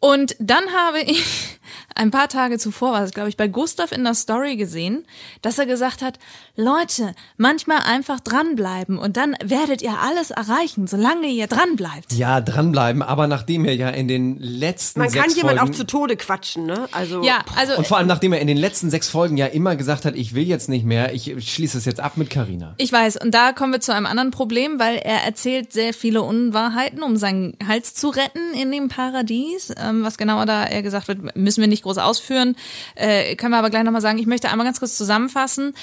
[0.00, 1.57] Und dann habe ich
[1.94, 5.04] ein paar Tage zuvor, war es glaube ich, bei Gustav in der Story gesehen,
[5.42, 6.18] dass er gesagt hat,
[6.56, 12.12] Leute, manchmal einfach dranbleiben und dann werdet ihr alles erreichen, solange ihr dranbleibt.
[12.12, 15.76] Ja, dranbleiben, aber nachdem er ja in den letzten Man sechs kann jemand Folgen auch
[15.76, 16.88] zu Tode quatschen, ne?
[16.92, 19.76] Also Ja, also und vor allem nachdem er in den letzten sechs Folgen ja immer
[19.76, 22.74] gesagt hat, ich will jetzt nicht mehr, ich schließe es jetzt ab mit Carina.
[22.78, 26.22] Ich weiß, und da kommen wir zu einem anderen Problem, weil er erzählt sehr viele
[26.22, 29.72] Unwahrheiten, um seinen Hals zu retten in dem Paradies.
[29.76, 32.56] Ähm, was genauer da er gesagt wird, müssen wir nicht groß ausführen.
[32.94, 34.18] Äh, können wir aber gleich nochmal sagen.
[34.18, 35.74] Ich möchte einmal ganz kurz zusammenfassen.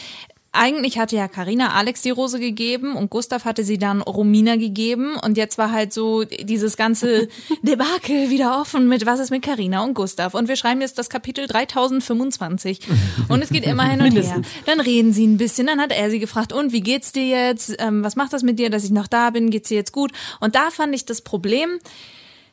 [0.58, 5.18] Eigentlich hatte ja Karina Alex die Rose gegeben und Gustav hatte sie dann Romina gegeben
[5.22, 7.28] und jetzt war halt so dieses ganze
[7.62, 11.10] Debakel wieder offen mit was ist mit Karina und Gustav und wir schreiben jetzt das
[11.10, 12.80] Kapitel 3025
[13.28, 14.42] und es geht immer hin und her.
[14.66, 17.76] Dann reden sie ein bisschen, dann hat er sie gefragt und wie geht's dir jetzt?
[17.80, 19.50] Ähm, was macht das mit dir, dass ich noch da bin?
[19.50, 20.14] Geht's dir jetzt gut?
[20.40, 21.80] Und da fand ich das Problem,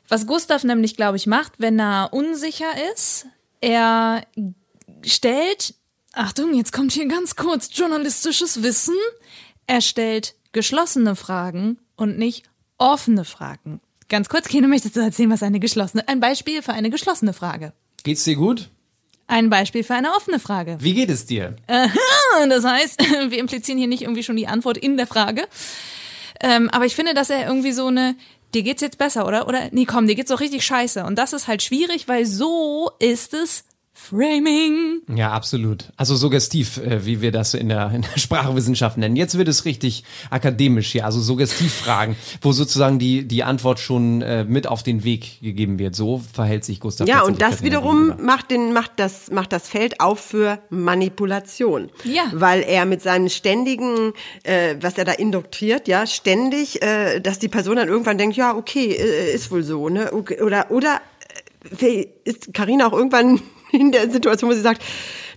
[0.09, 3.27] was Gustav nämlich, glaube ich, macht, wenn er unsicher ist,
[3.61, 4.27] er
[5.05, 5.75] stellt,
[6.13, 8.97] Achtung, jetzt kommt hier ganz kurz journalistisches Wissen,
[9.67, 12.45] er stellt geschlossene Fragen und nicht
[12.79, 13.81] offene Fragen.
[14.09, 17.73] Ganz kurz, Kene, möchtest du erzählen, was eine geschlossene, ein Beispiel für eine geschlossene Frage.
[18.03, 18.69] Geht's dir gut?
[19.27, 20.77] Ein Beispiel für eine offene Frage.
[20.81, 21.57] Wie geht es dir?
[21.67, 25.47] Das heißt, wir implizieren hier nicht irgendwie schon die Antwort in der Frage.
[26.41, 28.17] Ähm, aber ich finde, dass er irgendwie so eine,
[28.55, 29.49] dir geht's jetzt besser, oder?
[29.49, 31.05] Oder, nee, komm, dir geht's doch richtig scheiße.
[31.05, 33.65] Und das ist halt schwierig, weil so ist es
[34.09, 35.03] Framing.
[35.15, 35.93] Ja, absolut.
[35.97, 39.15] Also suggestiv, äh, wie wir das in der, in der Sprachwissenschaft nennen.
[39.15, 44.45] Jetzt wird es richtig akademisch hier, also Suggestivfragen, wo sozusagen die, die Antwort schon äh,
[44.45, 45.95] mit auf den Weg gegeben wird.
[45.95, 47.07] So verhält sich Gustav.
[47.07, 51.91] Ja, und das wiederum macht, den, macht, das, macht das Feld auf für Manipulation.
[52.05, 52.25] Ja.
[52.33, 54.13] Weil er mit seinem ständigen,
[54.43, 58.57] äh, was er da indoktriert, ja, ständig, äh, dass die Person dann irgendwann denkt, ja,
[58.57, 60.13] okay, äh, ist wohl so, ne?
[60.13, 61.01] Okay, Oder, oder
[61.81, 63.41] äh, ist Karina auch irgendwann
[63.79, 64.83] in der Situation, wo sie sagt,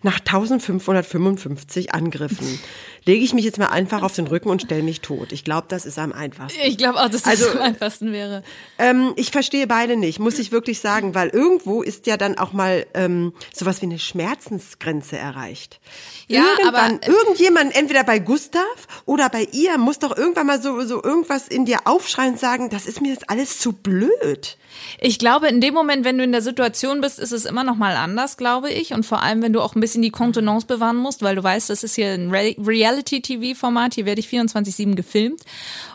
[0.03, 2.59] nach 1555 Angriffen.
[3.07, 5.31] Lege ich mich jetzt mal einfach auf den Rücken und stelle mich tot.
[5.31, 6.59] Ich glaube, das ist am einfachsten.
[6.63, 8.41] Ich glaube auch, dass das Also, am einfachsten wäre.
[8.79, 12.51] Ähm, ich verstehe beide nicht, muss ich wirklich sagen, weil irgendwo ist ja dann auch
[12.51, 15.79] mal ähm, sowas wie eine Schmerzensgrenze erreicht.
[16.27, 18.63] Ja, Irgendwann, aber- irgendjemand, entweder bei Gustav
[19.05, 22.69] oder bei ihr, muss doch irgendwann mal so, so irgendwas in dir aufschreien und sagen,
[22.69, 24.57] das ist mir jetzt alles zu blöd.
[24.99, 27.75] Ich glaube, in dem Moment, wenn du in der Situation bist, ist es immer noch
[27.75, 28.93] mal anders, glaube ich.
[28.93, 31.69] Und vor allem, wenn du auch ein bisschen die Kontenance bewahren musst, weil du weißt,
[31.69, 32.55] das ist hier ein Re
[32.95, 35.41] Reality-TV-Format, hier werde ich 24-7 gefilmt.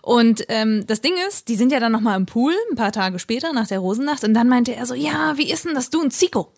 [0.02, 2.92] Und ähm, das Ding ist, die sind ja dann noch mal im Pool, ein paar
[2.92, 4.24] Tage später, nach der Rosennacht.
[4.24, 6.52] Und dann meinte er so, ja, wie ist denn das, du und Zico?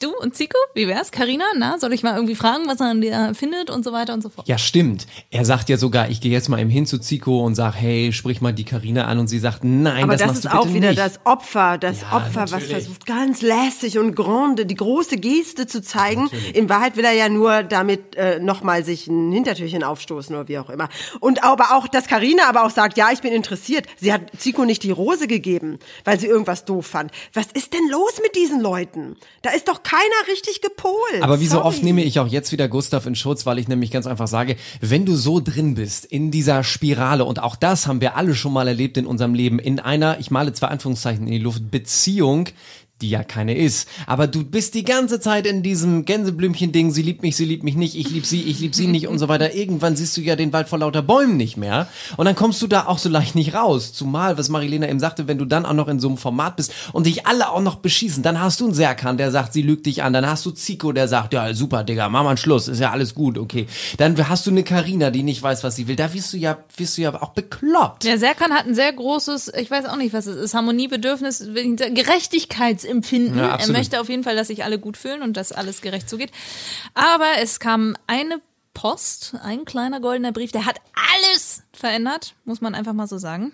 [0.00, 0.56] Du und Zico?
[0.72, 1.10] Wie wär's?
[1.12, 4.14] Carina, na, soll ich mal irgendwie fragen, was er an dir findet und so weiter
[4.14, 4.48] und so fort.
[4.48, 5.06] Ja, stimmt.
[5.30, 8.10] Er sagt ja sogar, ich gehe jetzt mal eben hin zu Zico und sag, hey,
[8.10, 10.48] sprich mal die Karina an und sie sagt, nein, Aber das, das, machst ist du
[10.48, 10.98] bitte auch wieder nicht.
[10.98, 12.72] das Opfer, das Ja, Opfer, was natürlich.
[12.72, 16.30] versucht ganz lässig und grande die große Geste zu zeigen.
[16.54, 20.58] In Wahrheit will er ja nur damit äh, nochmal sich ein Hintertürchen aufstoßen oder wie
[20.58, 20.88] auch immer.
[21.20, 23.86] Und aber auch, dass Karina aber auch sagt, ja, ich bin interessiert.
[23.98, 27.12] Sie hat Zico nicht die Rose gegeben, weil sie irgendwas doof fand.
[27.34, 29.16] Was ist denn los mit diesen Leuten?
[29.42, 31.22] Da ist doch keiner richtig gepolt.
[31.22, 31.66] Aber wie so Sorry.
[31.66, 34.56] oft nehme ich auch jetzt wieder Gustav in Schutz, weil ich nämlich ganz einfach sage,
[34.80, 38.52] wenn du so drin bist in dieser Spirale und auch das haben wir alle schon
[38.52, 42.48] mal erlebt in unserem Leben, in einer, ich male zwei Anführungszeichen in die Luft, Beziehung,
[43.00, 43.88] die ja keine ist.
[44.06, 47.74] Aber du bist die ganze Zeit in diesem Gänseblümchen-Ding, sie liebt mich, sie liebt mich
[47.74, 49.54] nicht, ich lieb sie, ich lieb sie nicht und so weiter.
[49.54, 51.88] Irgendwann siehst du ja den Wald vor lauter Bäumen nicht mehr.
[52.16, 53.92] Und dann kommst du da auch so leicht nicht raus.
[53.92, 56.72] Zumal, was Marilena eben sagte, wenn du dann auch noch in so einem Format bist
[56.92, 59.86] und dich alle auch noch beschießen, dann hast du einen Serkan, der sagt, sie lügt
[59.86, 60.12] dich an.
[60.12, 62.90] Dann hast du Zico, der sagt, ja, super, Digga, mach mal einen Schluss, ist ja
[62.90, 63.66] alles gut, okay.
[63.98, 65.96] Dann hast du eine Karina, die nicht weiß, was sie will.
[65.96, 68.04] Da wirst du ja, wirst du ja auch bekloppt.
[68.04, 71.48] Der Serkan hat ein sehr großes, ich weiß auch nicht, was es ist, Harmoniebedürfnis,
[72.90, 73.38] Gerechtigkeitsempfinden.
[73.38, 76.08] Ja, er möchte auf jeden Fall, dass sich alle gut fühlen und dass alles gerecht
[76.08, 76.30] zugeht.
[76.94, 78.40] Aber es kam eine
[78.74, 83.52] Post, ein kleiner goldener Brief, der hat alles verändert, muss man einfach mal so sagen.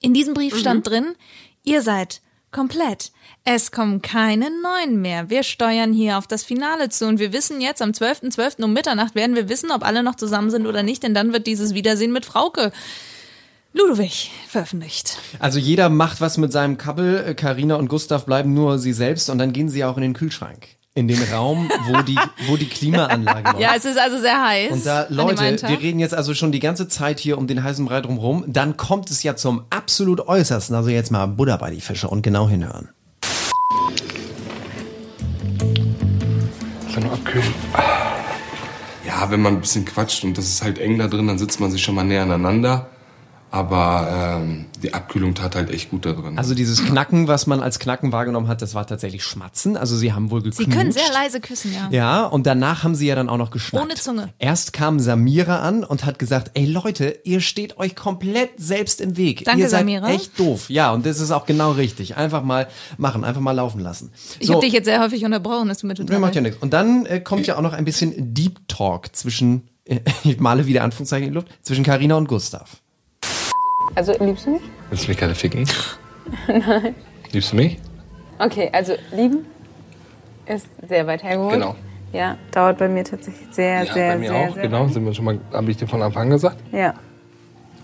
[0.00, 1.14] In diesem Brief stand drin,
[1.62, 3.12] ihr seid komplett.
[3.44, 5.30] Es kommen keine neuen mehr.
[5.30, 8.62] Wir steuern hier auf das Finale zu und wir wissen jetzt, am 12.12.
[8.62, 11.46] um Mitternacht werden wir wissen, ob alle noch zusammen sind oder nicht, denn dann wird
[11.46, 12.72] dieses Wiedersehen mit Frauke
[13.72, 15.18] Ludwig veröffentlicht.
[15.38, 17.24] Also jeder macht was mit seinem Couple.
[17.24, 20.12] Äh, Carina und Gustav bleiben nur sie selbst und dann gehen sie auch in den
[20.12, 20.68] Kühlschrank.
[20.94, 23.58] In den Raum, wo die, wo die Klimaanlage läuft.
[23.60, 24.72] Ja, es ist also sehr heiß.
[24.72, 27.86] Und da, Leute, wir reden jetzt also schon die ganze Zeit hier um den heißen
[27.86, 28.44] Brei drumherum.
[28.46, 30.76] Dann kommt es ja zum absolut Äußersten.
[30.76, 32.90] Also jetzt mal Buddha bei die Fische und genau hinhören.
[36.92, 37.54] Kann nur abkühlen.
[39.06, 41.58] Ja, wenn man ein bisschen quatscht und das ist halt eng da drin, dann sitzt
[41.58, 42.90] man sich schon mal näher aneinander.
[43.52, 46.38] Aber ähm, die Abkühlung tat halt echt gut da drin.
[46.38, 49.76] Also dieses Knacken, was man als Knacken wahrgenommen hat, das war tatsächlich Schmatzen.
[49.76, 50.72] Also sie haben wohl Sie geknutscht.
[50.72, 51.88] können sehr leise küssen, ja.
[51.90, 53.84] Ja, und danach haben sie ja dann auch noch geschnackt.
[53.84, 54.30] Ohne Zunge.
[54.38, 59.18] Erst kam Samira an und hat gesagt, ey Leute, ihr steht euch komplett selbst im
[59.18, 59.44] Weg.
[59.44, 60.08] Danke, ihr seid Samira.
[60.08, 60.70] echt doof.
[60.70, 62.16] Ja, und das ist auch genau richtig.
[62.16, 64.12] Einfach mal machen, einfach mal laufen lassen.
[64.38, 66.56] Ich habe dich jetzt sehr häufig unterbrochen, das tut mir total Nee, macht ja nichts.
[66.62, 70.66] Und dann äh, kommt ja auch noch ein bisschen Deep Talk zwischen, äh, ich male
[70.66, 72.78] wieder Anführungszeichen in die Luft, zwischen Carina und Gustav.
[73.94, 74.62] Also liebst du mich?
[74.90, 75.68] Willst du mich gerade ficken?
[76.46, 76.94] Nein.
[77.32, 77.78] Liebst du mich?
[78.38, 79.46] Okay, also lieben
[80.46, 81.54] ist sehr weit hergeholt.
[81.54, 81.76] Genau.
[82.12, 84.88] Ja, dauert bei mir tatsächlich sehr, Ja, sehr, bei mir sehr, auch, sehr genau.
[84.88, 86.58] Sind wir schon mal, habe ich dir von Anfang an gesagt?
[86.72, 86.94] Ja.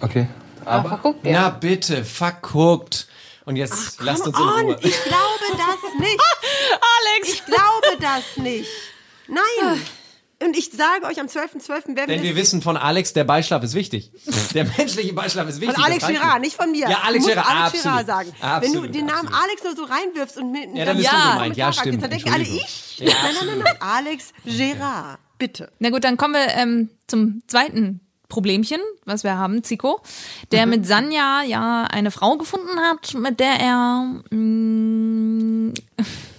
[0.01, 0.27] Okay.
[0.65, 1.33] Aber verguckt ihr.
[1.33, 3.07] Na bitte, verguckt.
[3.47, 4.77] Und jetzt lasst uns in On, Ruhe.
[4.83, 6.21] ich glaube das nicht.
[6.73, 7.29] Alex!
[7.33, 8.69] Ich glaube das nicht.
[9.27, 9.81] Nein.
[10.41, 11.97] Und ich sage euch, am 12.12.
[11.97, 14.13] werden Denn wir das- wissen von Alex, der Beischlaf ist wichtig.
[14.55, 15.75] Der menschliche Beischlaf ist wichtig.
[15.75, 16.55] Von Alex Girard, nicht.
[16.57, 16.89] von mir.
[16.89, 17.83] Ja, Alex Girard, Alex absolut.
[17.83, 18.33] Girard sagen.
[18.41, 19.43] Wenn Absolut, du den Namen absolut.
[19.43, 21.57] Alex nur so reinwirfst und mit Ja, dann bist ja, du gemeint.
[21.57, 22.03] Ja, stimmt.
[22.03, 22.99] Dann denken alle ich.
[23.01, 23.77] Ja, nein, nein, nein, nein.
[23.81, 25.19] Alex Girard.
[25.39, 25.73] Bitte.
[25.81, 30.01] Na gut, dann kommen wir ähm, zum zweiten Problemchen, was wir haben, Zico,
[30.53, 30.71] der Mhm.
[30.71, 35.73] mit Sanja ja eine Frau gefunden hat, mit der er mh,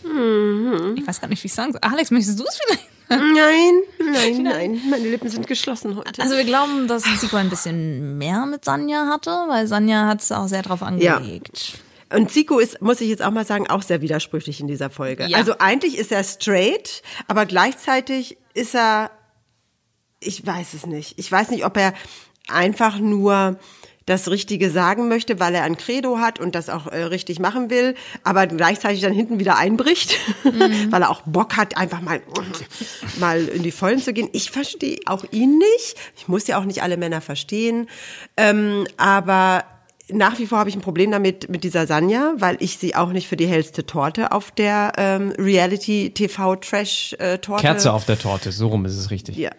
[0.04, 0.96] Mhm.
[0.98, 1.82] ich weiß gar nicht, wie ich sagen soll.
[1.82, 2.88] Alex, möchtest du es vielleicht?
[3.10, 4.82] Nein, nein, nein.
[4.90, 6.22] Meine Lippen sind geschlossen heute.
[6.22, 10.32] Also wir glauben, dass Zico ein bisschen mehr mit Sanja hatte, weil Sanja hat es
[10.32, 11.80] auch sehr drauf angelegt.
[12.12, 15.28] Und Zico ist, muss ich jetzt auch mal sagen, auch sehr widersprüchlich in dieser Folge.
[15.28, 15.38] Ja.
[15.38, 19.12] Also eigentlich ist er straight, aber gleichzeitig ist er,
[20.20, 21.18] ich weiß es nicht.
[21.18, 21.94] Ich weiß nicht, ob er
[22.48, 23.60] einfach nur
[24.10, 27.70] das Richtige sagen möchte, weil er ein Credo hat und das auch äh, richtig machen
[27.70, 30.18] will, aber gleichzeitig dann hinten wieder einbricht,
[30.90, 32.22] weil er auch Bock hat, einfach mal,
[33.20, 34.30] mal in die Vollen zu gehen.
[34.34, 35.96] Ich verstehe auch ihn nicht.
[36.18, 37.88] Ich muss ja auch nicht alle Männer verstehen.
[38.36, 39.64] Ähm, aber
[40.12, 43.12] nach wie vor habe ich ein Problem damit mit dieser Sanja, weil ich sie auch
[43.12, 47.62] nicht für die hellste Torte auf der ähm, Reality TV Trash äh, Torte.
[47.62, 49.38] Kerze auf der Torte, so rum ist es richtig.
[49.38, 49.52] Ja.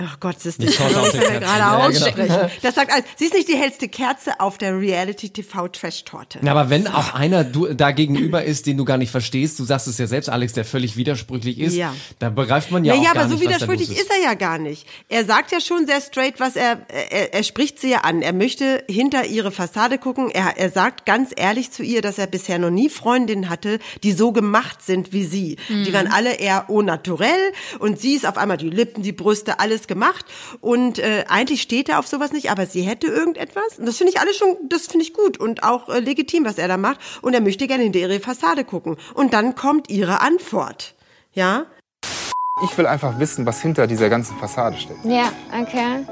[0.00, 1.88] Ach Gott, das ist Nicht das er gerade Ja, genau.
[1.88, 2.50] aussprechen.
[2.62, 3.04] Das sagt alles.
[3.16, 6.40] Sie ist nicht die hellste Kerze auf der Reality TV Trash Torte.
[6.42, 9.64] Na, aber wenn auch einer du, da gegenüber ist, den du gar nicht verstehst, du
[9.64, 11.94] sagst es ja selbst, Alex, der völlig widersprüchlich ist, Ja.
[12.18, 14.10] da begreift man ja naja, auch gar aber so nicht, was da widersprüchlich los ist
[14.10, 14.86] er ja gar nicht.
[15.08, 18.20] Er sagt ja schon sehr straight, was er, er, er spricht sie ja an.
[18.22, 20.28] Er möchte hinter ihre Fassade gucken.
[20.30, 24.10] Er, er sagt ganz ehrlich zu ihr, dass er bisher noch nie Freundinnen hatte, die
[24.12, 25.56] so gemacht sind wie sie.
[25.68, 29.60] Die waren alle eher au naturell und sie ist auf einmal die Lippen, die Brüste,
[29.60, 30.24] alles gemacht.
[30.60, 33.78] Und äh, eigentlich steht er auf sowas nicht, aber sie hätte irgendetwas.
[33.78, 36.58] Und das finde ich alles schon, das finde ich gut und auch äh, legitim, was
[36.58, 37.00] er da macht.
[37.22, 38.96] Und er möchte gerne hinter ihre Fassade gucken.
[39.14, 40.94] Und dann kommt ihre Antwort.
[41.32, 41.66] Ja?
[42.62, 45.04] Ich will einfach wissen, was hinter dieser ganzen Fassade steckt.
[45.04, 46.06] Ja, okay.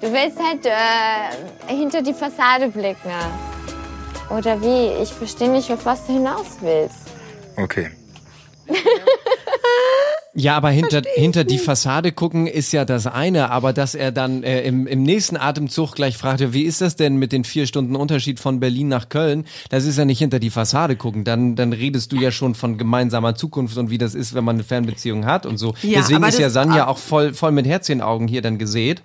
[0.00, 3.10] Du willst halt äh, hinter die Fassade blicken.
[4.28, 5.02] Oder wie?
[5.02, 7.08] Ich verstehe nicht, auf was du hinaus willst.
[7.56, 7.90] Okay.
[10.38, 14.42] Ja, aber hinter, hinter die Fassade gucken ist ja das eine, aber dass er dann
[14.42, 17.96] äh, im, im nächsten Atemzug gleich fragte, wie ist das denn mit den vier Stunden
[17.96, 19.46] Unterschied von Berlin nach Köln?
[19.70, 21.24] Das ist ja nicht hinter die Fassade gucken.
[21.24, 24.56] Dann, dann redest du ja schon von gemeinsamer Zukunft und wie das ist, wenn man
[24.56, 25.74] eine Fernbeziehung hat und so.
[25.82, 29.02] Ja, Deswegen ist ja Sanja auch voll, voll mit Herzchenaugen hier dann gesät.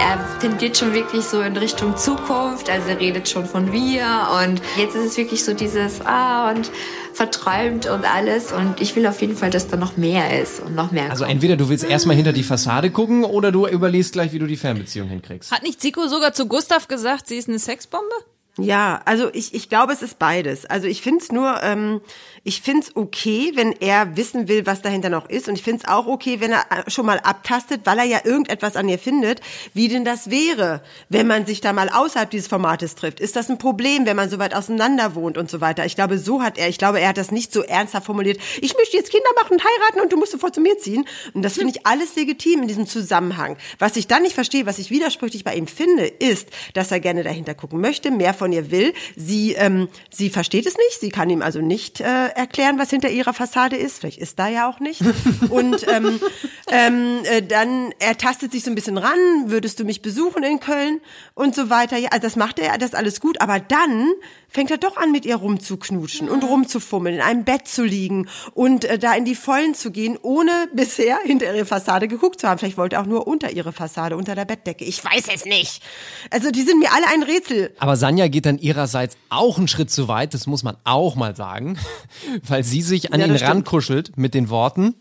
[0.00, 4.04] Er tendiert schon wirklich so in Richtung Zukunft, also er redet schon von wir
[4.42, 6.70] und jetzt ist es wirklich so dieses Ah und
[7.12, 10.74] verträumt und alles und ich will auf jeden Fall, dass da noch mehr ist und
[10.74, 11.34] noch mehr Also kommt.
[11.34, 14.56] entweder du willst erstmal hinter die Fassade gucken oder du überlegst gleich, wie du die
[14.56, 15.52] Fernbeziehung hinkriegst.
[15.52, 18.14] Hat nicht Zico sogar zu Gustav gesagt, sie ist eine Sexbombe?
[18.56, 20.64] Ja, also ich, ich glaube, es ist beides.
[20.66, 22.00] Also ich finde es nur, ähm,
[22.46, 25.48] ich finde es okay, wenn er wissen will, was dahinter noch ist.
[25.48, 28.20] Und ich finde es auch okay, wenn er äh, schon mal abtastet, weil er ja
[28.22, 29.40] irgendetwas an ihr findet,
[29.72, 33.18] wie denn das wäre, wenn man sich da mal außerhalb dieses Formates trifft.
[33.18, 35.86] Ist das ein Problem, wenn man so weit auseinander wohnt und so weiter?
[35.86, 38.38] Ich glaube, so hat er, ich glaube, er hat das nicht so ernsthaft formuliert.
[38.60, 41.06] Ich möchte jetzt Kinder machen und heiraten und du musst sofort zu mir ziehen.
[41.32, 43.56] Und das finde ich alles legitim in diesem Zusammenhang.
[43.78, 47.22] Was ich dann nicht verstehe, was ich widersprüchlich bei ihm finde, ist, dass er gerne
[47.22, 48.92] dahinter gucken möchte, mehr von ihr will.
[49.16, 51.00] Sie, ähm, sie versteht es nicht.
[51.00, 54.00] Sie kann ihm also nicht äh, erklären, was hinter ihrer Fassade ist.
[54.00, 55.02] Vielleicht ist da ja auch nicht.
[55.50, 56.20] Und ähm,
[56.70, 59.18] ähm, äh, dann er tastet sich so ein bisschen ran.
[59.46, 61.00] Würdest du mich besuchen in Köln
[61.34, 61.96] und so weiter?
[61.96, 63.40] Ja, also das macht er, das ist alles gut.
[63.40, 64.12] Aber dann
[64.54, 68.84] fängt er doch an, mit ihr rumzuknutschen und rumzufummeln, in einem Bett zu liegen und
[68.84, 72.58] äh, da in die Vollen zu gehen, ohne bisher hinter ihre Fassade geguckt zu haben.
[72.60, 74.84] Vielleicht wollte er auch nur unter ihre Fassade, unter der Bettdecke.
[74.84, 75.82] Ich weiß es nicht.
[76.30, 77.74] Also die sind mir alle ein Rätsel.
[77.80, 81.34] Aber Sanja geht dann ihrerseits auch einen Schritt zu weit, das muss man auch mal
[81.34, 81.76] sagen,
[82.48, 83.50] weil sie sich an Ja, ihn stimmt.
[83.50, 84.94] rankuschelt mit den Worten.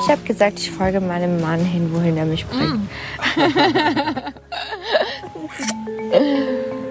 [0.00, 2.88] Ich habe gesagt, ich folge meinem Mann hin, wohin er mich bringt.
[3.36, 4.32] mein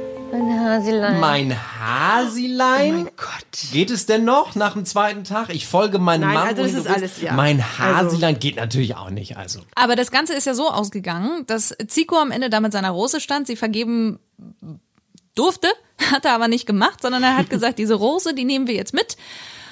[0.64, 1.20] Hasilein.
[1.20, 2.90] Mein Hasilein?
[2.92, 3.72] Oh mein Gott.
[3.72, 5.50] Geht es denn noch nach dem zweiten Tag?
[5.54, 6.48] Ich folge meinem Mann.
[6.48, 7.34] also das ist alles, ja.
[7.34, 9.60] Mein Also- Hasilein geht natürlich auch nicht, also.
[9.76, 13.20] Aber das Ganze ist ja so ausgegangen, dass Zico am Ende da mit seiner Rose
[13.20, 14.20] stand, sie vergeben
[15.36, 15.68] durfte,
[16.12, 18.94] hat er aber nicht gemacht, sondern er hat gesagt, diese Rose, die nehmen wir jetzt
[18.94, 19.18] mit.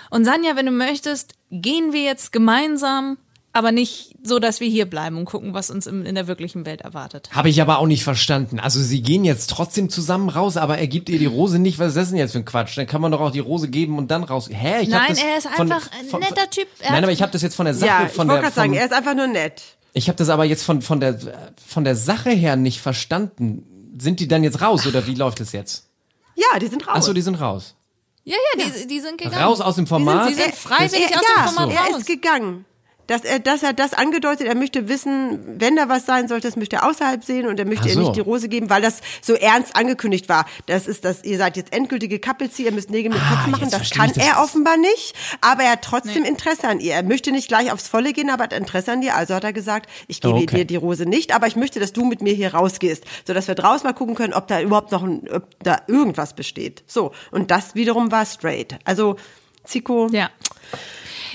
[0.10, 3.18] Und Sanja, wenn du möchtest, gehen wir jetzt gemeinsam,
[3.54, 6.66] aber nicht so, dass wir hier bleiben und gucken, was uns im, in der wirklichen
[6.66, 7.30] Welt erwartet.
[7.34, 8.60] Habe ich aber auch nicht verstanden.
[8.60, 11.78] Also sie gehen jetzt trotzdem zusammen raus, aber er gibt ihr die Rose nicht.
[11.80, 12.78] Was ist das denn jetzt für ein Quatsch?
[12.78, 14.48] Dann kann man doch auch die Rose geben und dann raus.
[14.50, 14.82] Hä?
[14.82, 16.68] Ich hab Nein, das er ist von- einfach ein von- netter Typ.
[16.80, 18.50] Er Nein, aber ich habe das jetzt von der Sache, Ja, ich von wollte der,
[18.52, 19.62] gerade sagen, von, er ist einfach nur nett.
[19.94, 21.20] ich habe das aber jetzt von von der
[21.68, 23.66] von der Sache her nicht verstanden.
[24.00, 25.88] Sind die dann jetzt raus oder wie läuft es jetzt?
[26.36, 26.96] Ja, die sind raus.
[26.96, 27.76] Achso, die sind raus.
[28.24, 29.44] Ja, ja, die, die sind gegangen.
[29.44, 30.30] Raus aus dem Format?
[30.30, 31.98] Die sind, die sind freiwillig er, aus ja, dem Format er raus.
[32.02, 32.66] ist gegangen.
[33.08, 36.56] Dass er, dass er das angedeutet, er möchte wissen, wenn da was sein sollte, das
[36.56, 38.00] möchte er außerhalb sehen und er möchte Ach ihr so.
[38.02, 40.46] nicht die Rose geben, weil das so ernst angekündigt war.
[40.68, 43.64] Das ist das, ihr seid jetzt endgültige Kappelzieher, ihr müsst Nägel mit Köpfen machen.
[43.64, 44.26] Ah, jetzt Das kann das.
[44.26, 46.94] er offenbar nicht, aber er hat trotzdem Interesse an ihr.
[46.94, 49.16] Er möchte nicht gleich aufs Volle gehen, aber hat Interesse an dir.
[49.16, 50.58] Also hat er gesagt, ich gebe Okay.
[50.58, 53.56] dir die Rose nicht, aber ich möchte, dass du mit mir hier rausgehst, sodass wir
[53.56, 56.84] draußen mal gucken können, ob da überhaupt noch ein, ob da irgendwas besteht.
[56.88, 57.12] So.
[57.32, 58.78] Und das wiederum war straight.
[58.86, 59.18] Also,
[59.66, 60.08] Zico.
[60.12, 60.30] Ja.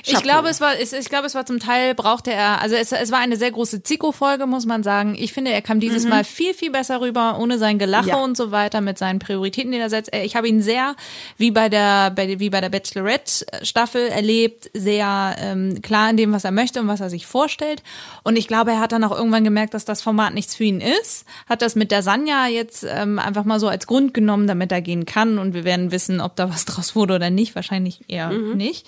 [0.09, 2.93] Ich glaube, es war, ich, ich glaube, es war zum Teil brauchte er, also es,
[2.93, 5.17] es war eine sehr große Zico-Folge, muss man sagen.
[5.19, 6.11] Ich finde, er kam dieses Mhm.
[6.11, 8.17] Mal viel, viel besser rüber, ohne sein Gelache Ja.
[8.23, 10.15] und so weiter, mit seinen Prioritäten, die er setzt.
[10.15, 10.95] Ich habe ihn sehr,
[11.39, 16.45] wie bei der, bei, wie bei der Bachelorette-Staffel erlebt, sehr ähm, klar in dem, was
[16.45, 17.83] er möchte und was er sich vorstellt.
[18.23, 20.81] Und ich glaube, er hat dann auch irgendwann gemerkt, dass das Format nichts für ihn
[20.81, 24.73] ist, hat das mit der Sanja jetzt ähm, einfach mal so als Grund genommen, damit
[24.73, 25.39] er gehen kann.
[25.39, 27.55] Und wir werden wissen, ob da was draus wurde oder nicht.
[27.55, 28.57] Wahrscheinlich eher Mhm.
[28.57, 28.87] nicht.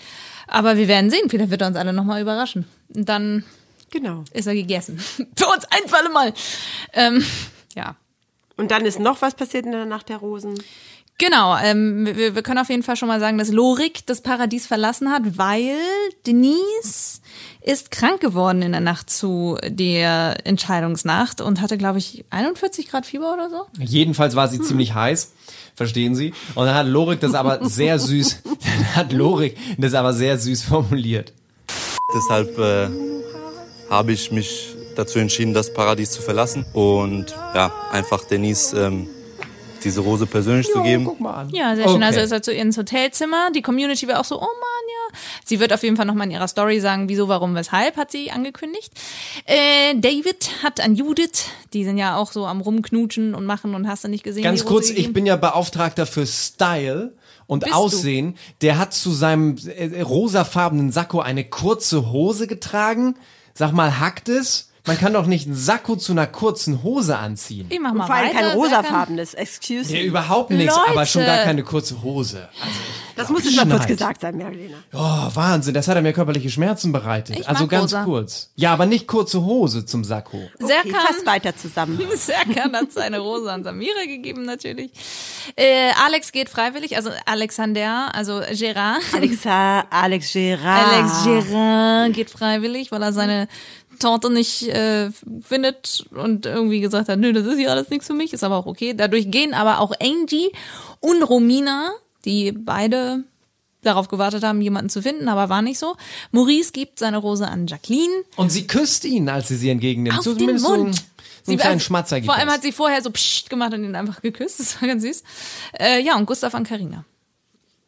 [0.48, 1.28] Aber wir werden sehen.
[1.28, 2.66] Vielleicht wird er uns alle nochmal überraschen.
[2.94, 3.44] Und dann
[3.90, 4.24] Genau.
[4.32, 4.98] ist er gegessen.
[5.36, 6.34] Für uns ein für alle Mal.
[6.92, 7.24] Ähm,
[7.74, 7.96] ja.
[8.56, 10.54] Und dann ist noch was passiert in der Nacht der Rosen.
[11.16, 14.66] Genau, ähm, wir, wir können auf jeden Fall schon mal sagen, dass Lorik das Paradies
[14.66, 15.76] verlassen hat, weil
[16.26, 17.20] Denise
[17.68, 23.04] ist krank geworden in der Nacht zu der Entscheidungsnacht und hatte, glaube ich, 41 Grad
[23.04, 23.66] Fieber oder so.
[23.78, 25.32] Jedenfalls war sie ziemlich heiß,
[25.74, 26.32] verstehen Sie?
[26.54, 30.62] Und dann hat Lorik das aber sehr süß, dann hat Lorik das aber sehr süß
[30.62, 31.34] formuliert.
[32.16, 32.88] Deshalb äh,
[33.90, 39.08] habe ich mich dazu entschieden, das Paradies zu verlassen und ja, einfach Denise ähm,
[39.84, 41.06] diese Rose persönlich zu geben.
[41.52, 41.96] Ja, sehr schön.
[41.96, 42.04] Okay.
[42.04, 43.50] Also ist er zu ihr ins Hotelzimmer.
[43.54, 44.77] Die Community war auch so, oh Mann.
[45.44, 48.30] Sie wird auf jeden Fall nochmal in ihrer Story sagen, wieso, warum, weshalb, hat sie
[48.30, 48.92] angekündigt.
[49.44, 53.88] Äh, David hat an Judith, die sind ja auch so am rumknutschen und machen und
[53.88, 54.42] hast du nicht gesehen.
[54.42, 57.14] Ganz kurz, ich bin ja Beauftragter für Style
[57.46, 57.78] und Bist du?
[57.78, 58.36] Aussehen.
[58.60, 63.16] Der hat zu seinem äh, rosafarbenen Sakko eine kurze Hose getragen.
[63.54, 64.67] Sag mal, hackt es?
[64.88, 67.66] Man kann doch nicht einen Sakko zu einer kurzen Hose anziehen.
[67.68, 68.34] Ich mach Und mal vor allem weiter.
[68.38, 68.58] kein Serkan.
[68.60, 70.06] rosafarbenes, excuse Nee, me.
[70.06, 70.90] überhaupt nichts, Leute.
[70.90, 72.48] aber schon gar keine kurze Hose.
[73.16, 74.76] Das muss jetzt mal kurz gesagt sein, Marilena.
[74.92, 77.38] Oh, Wahnsinn, das hat er mir körperliche Schmerzen bereitet.
[77.38, 78.04] Ich also mag ganz rosa.
[78.04, 78.50] kurz.
[78.56, 80.40] Ja, aber nicht kurze Hose zum Sakko.
[80.62, 82.00] Okay, fast weiter zusammen.
[82.14, 84.90] Serkan hat seine Rose an Samira gegeben, natürlich.
[85.56, 89.02] Äh, Alex geht freiwillig, also Alexander, also Gerard.
[89.12, 90.86] Alexa, Alex Gerard.
[90.94, 93.48] Alex Gerard geht freiwillig, weil er seine
[93.98, 95.10] Tante nicht äh,
[95.42, 98.56] findet und irgendwie gesagt hat, nö, das ist ja alles nichts für mich, ist aber
[98.56, 98.94] auch okay.
[98.94, 100.50] Dadurch gehen aber auch Angie
[101.00, 101.90] und Romina,
[102.24, 103.24] die beide
[103.82, 105.96] darauf gewartet haben, jemanden zu finden, aber war nicht so.
[106.32, 108.24] Maurice gibt seine Rose an Jacqueline.
[108.36, 110.18] Und sie küsst ihn, als sie sie entgegennimmt.
[110.18, 111.04] Auf so den zumindest Mund.
[111.44, 113.94] So, einen kleinen Schmatzer gibt Vor allem hat sie vorher so pscht gemacht und ihn
[113.94, 114.58] einfach geküsst.
[114.58, 115.22] Das war ganz süß.
[115.78, 117.04] Äh, ja, und Gustav an Carina.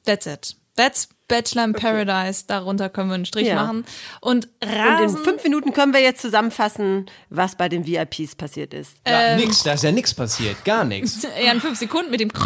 [0.04, 0.56] That's it.
[0.76, 2.44] That's Bachelor in Paradise.
[2.48, 3.54] Darunter können wir einen Strich Ja.
[3.54, 3.84] machen.
[4.20, 5.18] Und Und in Rasen.
[5.18, 8.94] fünf Minuten können wir jetzt zusammenfassen, was bei den VIPs passiert ist.
[9.06, 9.38] Ja, Ähm.
[9.40, 11.22] nix, da ist ja nichts passiert, gar nichts.
[11.44, 12.30] Ja, in fünf Sekunden mit dem.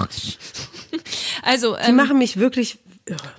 [1.43, 2.79] Also, Die ähm, machen mich wirklich.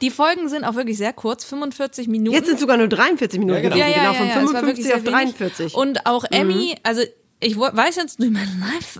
[0.01, 2.35] die Folgen sind auch wirklich sehr kurz, 45 Minuten.
[2.35, 3.55] Jetzt sind sogar nur 43 Minuten.
[3.63, 3.75] Ja, genau.
[3.77, 5.35] ja, ja, genau von ja, es war wirklich 55 auf sehr wenig.
[5.35, 5.73] 43.
[5.75, 7.01] Und auch Emmy, also
[7.41, 8.97] ich weiß jetzt durch meine Live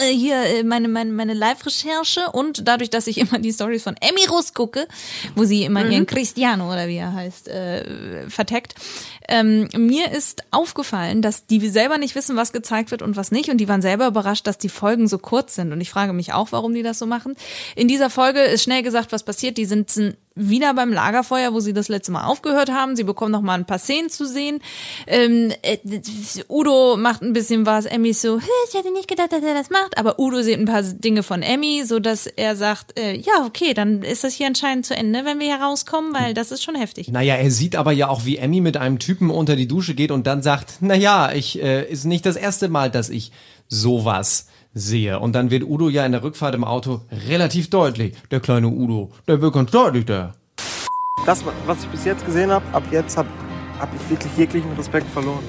[0.00, 3.96] äh, hier äh, meine meine meine Live-Recherche und dadurch, dass ich immer die Stories von
[4.00, 4.88] Emmy Russ gucke,
[5.36, 8.74] wo sie immer ihren Cristiano oder wie er heißt äh, verteckt,
[9.28, 13.50] ähm, mir ist aufgefallen, dass die selber nicht wissen, was gezeigt wird und was nicht
[13.50, 16.32] und die waren selber überrascht, dass die Folgen so kurz sind und ich frage mich
[16.32, 17.34] auch, warum die das so machen.
[17.76, 19.58] In dieser Folge ist schnell gesagt, was passiert.
[19.58, 19.90] Die sind
[20.34, 22.96] wieder beim Lagerfeuer, wo sie das letzte Mal aufgehört haben.
[22.96, 24.60] Sie bekommen noch mal ein paar Szenen zu sehen.
[25.06, 25.78] Ähm, äh,
[26.48, 27.84] Udo macht ein bisschen was.
[27.86, 29.98] Emmy so, "Hä, ich hätte nicht gedacht, dass er das macht.
[29.98, 33.74] Aber Udo sieht ein paar Dinge von Emmy, so dass er sagt, äh, ja, okay,
[33.74, 36.74] dann ist das hier anscheinend zu Ende, wenn wir hier rauskommen, weil das ist schon
[36.76, 37.08] heftig.
[37.08, 40.10] Naja, er sieht aber ja auch, wie Emmy mit einem Typen unter die Dusche geht
[40.10, 43.32] und dann sagt, naja, ich äh, ist nicht das erste Mal, dass ich
[43.68, 45.18] sowas sehe.
[45.18, 48.14] Und dann wird Udo ja in der Rückfahrt im Auto relativ deutlich.
[48.30, 50.32] Der kleine Udo, der wird ganz deutlich, der.
[51.26, 53.28] Das, was ich bis jetzt gesehen habe, ab jetzt habe
[53.78, 55.44] hab ich wirklich jeglichen Respekt verloren.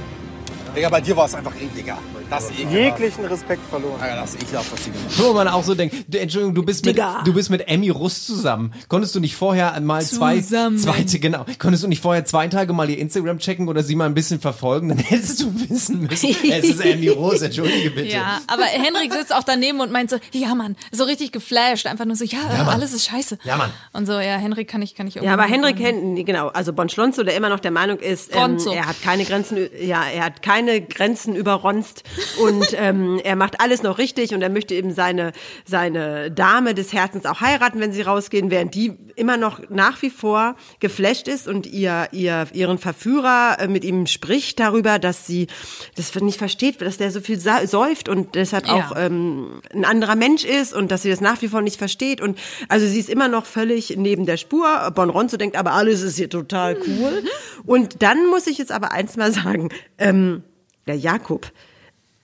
[0.76, 1.98] Digga, bei dir war es einfach ekliger.
[2.32, 2.50] Das.
[2.72, 4.00] Jeglichen Respekt verloren.
[4.00, 6.64] Alter, das ist ekelhaft, was die gemacht Wo man auch so denkt, du, Entschuldigung, du
[6.64, 7.24] bist mit, Digga.
[7.26, 8.74] du bist mit Emmy Russ zusammen.
[8.88, 12.90] Konntest du nicht vorher mal zwei, zweite, genau, konntest du nicht vorher zwei Tage mal
[12.90, 14.88] ihr Instagram checken oder sie mal ein bisschen verfolgen?
[14.88, 18.14] Dann hättest du wissen müssen, es ist Emmy Russ, entschuldige bitte.
[18.14, 22.06] Ja, aber Henrik sitzt auch daneben und meint so, ja Mann, so richtig geflasht, einfach
[22.06, 22.70] nur so, ja, Mann.
[22.70, 23.40] alles ist scheiße.
[23.44, 23.72] Ja, Mann.
[23.92, 26.88] Und so, ja, Henrik kann ich, kann ich Ja, aber Henrik, Hen genau, also Bon
[26.88, 30.42] Schlonzo, der immer noch der Meinung ist, ähm, er hat keine Grenzen, ja, er hat
[30.42, 32.06] keine Grenzen überronzt
[32.40, 35.32] und ähm, er macht alles noch richtig und er möchte eben seine,
[35.66, 40.10] seine Dame des Herzens auch heiraten, wenn sie rausgehen, während die immer noch nach wie
[40.10, 45.48] vor geflasht ist und ihr, ihr, ihren Verführer äh, mit ihm spricht darüber, dass sie
[45.96, 48.74] das nicht versteht, dass der so viel säuft und deshalb Ja.
[48.74, 52.22] auch ähm, ein anderer Mensch ist und dass sie das nach wie vor nicht versteht
[52.22, 52.38] und
[52.70, 54.92] also sie ist immer noch völlig neben der Spur.
[54.96, 57.24] Bon Ronzo denkt aber alles ist hier total cool.
[57.66, 60.44] Und dann muss ich jetzt aber eins mal sagen, ähm,
[60.88, 61.52] der Jakob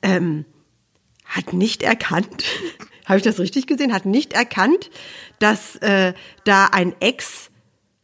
[0.01, 0.45] ähm,
[1.25, 2.43] hat nicht erkannt,
[3.05, 4.89] habe ich das richtig gesehen, hat nicht erkannt,
[5.39, 7.49] dass äh, da ein Ex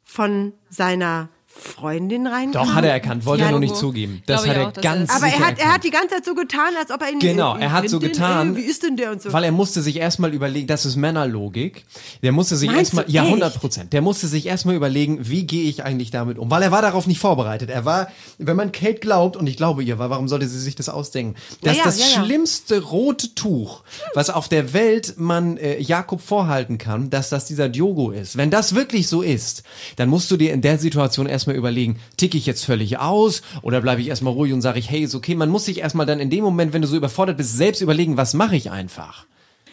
[0.03, 2.65] von seiner Freundin reinkam.
[2.67, 4.23] Doch, hat er erkannt, wollte Ja, er nur nicht zugeben.
[4.25, 6.25] Das hat er auch, dass ganz aber sicher er hat, er hat die ganze Zeit
[6.25, 9.11] so getan, als ob er ihn Genau, er hat so getan, wie ist denn der
[9.11, 9.31] und so.
[9.31, 11.85] weil er musste sich erstmal überlegen, das ist Männerlogik.
[12.23, 13.29] Der musste sich erstmal, ja echt?
[13.29, 13.93] 100 Prozent.
[13.93, 17.07] Der musste sich erstmal überlegen, wie gehe ich eigentlich damit um, weil er war darauf
[17.07, 17.69] nicht vorbereitet.
[17.69, 18.07] Er war,
[18.39, 21.35] wenn man Kate glaubt und ich glaube ihr, weil warum sollte sie sich das ausdenken?
[21.61, 22.25] Das Ja, ist das ja, ja.
[22.25, 23.83] schlimmste rote Tuch,
[24.15, 28.37] was auf der Welt man äh, Jakob vorhalten kann, dass das dieser Diogo ist.
[28.37, 29.63] Wenn das wirklich so ist,
[29.97, 33.81] dann musst du dir in der Situation erstmal überlegen ticke ich jetzt völlig aus oder
[33.81, 35.35] bleibe ich erstmal ruhig und sage ich, hey, ist okay.
[35.35, 38.17] Man muss sich erstmal dann in dem Moment, wenn du so überfordert bist, selbst überlegen,
[38.17, 39.25] was mache ich einfach.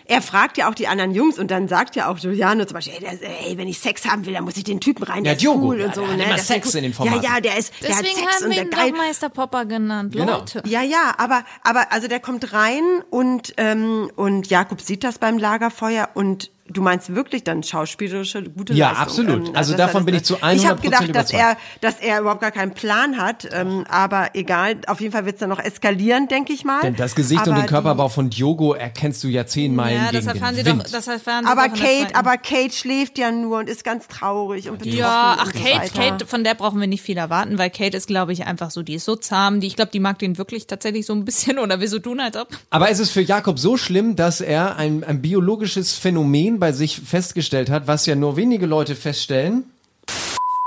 [0.07, 2.95] Er fragt ja auch die anderen Jungs und dann sagt ja auch Giuliano zum Beispiel,
[2.95, 5.35] ey, der, ey wenn ich Sex haben will, dann muss ich den Typen rein, der
[5.35, 6.01] Ja, ist Diogo, cool ja, und so.
[6.01, 6.23] der hat ne?
[6.25, 6.77] immer Das ist Sex cool.
[6.79, 7.23] in den Ja, Formaten.
[7.23, 8.93] ja, der ist, der hat Deswegen Sex haben und wir der ihn geil.
[9.07, 10.39] Meister Popper genannt, Genau.
[10.39, 10.63] Leute.
[10.67, 15.39] Ja, ja, aber, aber also der kommt rein und, ähm, und Jakob sieht das beim
[15.39, 19.03] Lagerfeuer und du meinst wirklich dann schauspielerische gute Ja, Leistung.
[19.07, 19.49] absolut.
[19.49, 22.41] Ähm, Also davon bin ich zu Ich habe 100% gedacht, dass er, dass er überhaupt
[22.41, 26.29] gar keinen Plan hat, ähm, aber egal, auf jeden Fall wird es dann noch eskalieren,
[26.29, 26.81] denke ich mal.
[26.83, 30.11] Denn das Gesicht und Aber den Körperbau von Diogo erkennst du ja zehn Meilen Ja,
[30.11, 30.85] gegen das den erfahren sie Wind.
[30.87, 34.07] doch, das erfahren sie aber doch Kate, aber Kate schläft ja nur und ist ganz
[34.09, 34.99] traurig und betroffen.
[34.99, 35.91] Ja, ach und so Kate.
[35.93, 38.83] Kate, von der brauchen wir nicht viel erwarten, weil Kate ist, glaube ich, einfach so,
[38.83, 41.59] die ist so zahm, die, ich glaube, die mag den wirklich tatsächlich so ein bisschen
[41.59, 42.49] oder will so tun, als ob.
[42.71, 47.01] Aber es ist für Jakob so schlimm, dass er ein, ein biologisches Phänomen bei sich
[47.01, 49.65] festgestellt hat, was ja nur wenige Leute feststellen.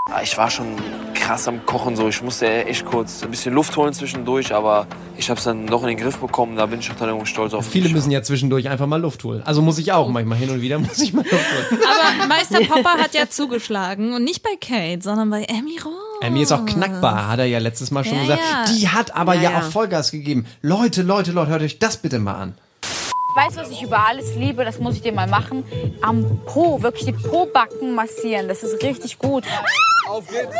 [0.09, 0.75] Ja, Ich war schon
[1.13, 2.09] krass am Kochen so.
[2.09, 4.85] Ich musste echt kurz ein bisschen Luft holen zwischendurch, aber
[5.17, 6.57] ich habe es dann noch in den Griff bekommen.
[6.57, 7.93] Da bin ich auch dann irgendwo stolz auf Viele mich.
[7.93, 9.41] müssen ja zwischendurch einfach mal Luft holen.
[9.45, 11.79] Also muss ich auch manchmal hin und wieder muss ich mal Luft holen.
[11.81, 15.93] Aber Meister Popper hat ja zugeschlagen und nicht bei Kate, sondern bei Emmy Ross.
[16.21, 18.41] Emmy ist auch knackbar, hat er ja letztes Mal schon Ja, gesagt.
[18.41, 18.65] ja.
[18.75, 19.57] Die hat aber Ja, ja, ja.
[19.59, 20.45] auch Vollgas gegeben.
[20.61, 22.53] Leute, Leute, Leute, hört euch das bitte mal an.
[23.35, 24.63] Weißt du, was ich über alles liebe?
[24.63, 25.63] Das muss ich dir mal machen.
[26.01, 28.47] Am Po, wirklich die Po-Backen massieren.
[28.47, 29.43] Das ist richtig gut.
[30.07, 30.53] Auf geht's.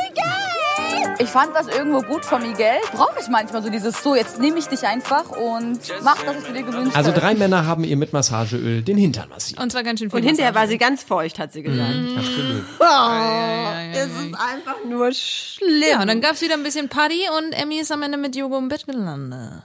[1.20, 2.74] Ich fand das irgendwo gut von Miguel.
[2.92, 6.44] Brauche ich manchmal so dieses so, jetzt nehme ich dich einfach und mach das, was
[6.46, 7.22] du dir gewünscht Also hast.
[7.22, 9.62] drei Männer haben ihr mit Massageöl den Hintern massiert.
[9.62, 10.20] Und zwar ganz schön viel.
[10.20, 11.94] Und hinterher war sie ganz feucht, hat sie gesagt.
[11.94, 12.64] Mhm, absolut.
[12.80, 15.84] Oh, es ist einfach nur schlimm.
[15.92, 18.58] Ja, und dann gab's wieder ein bisschen Party und Emmy ist am Ende mit Jogo
[18.58, 19.62] im Bett gelandet.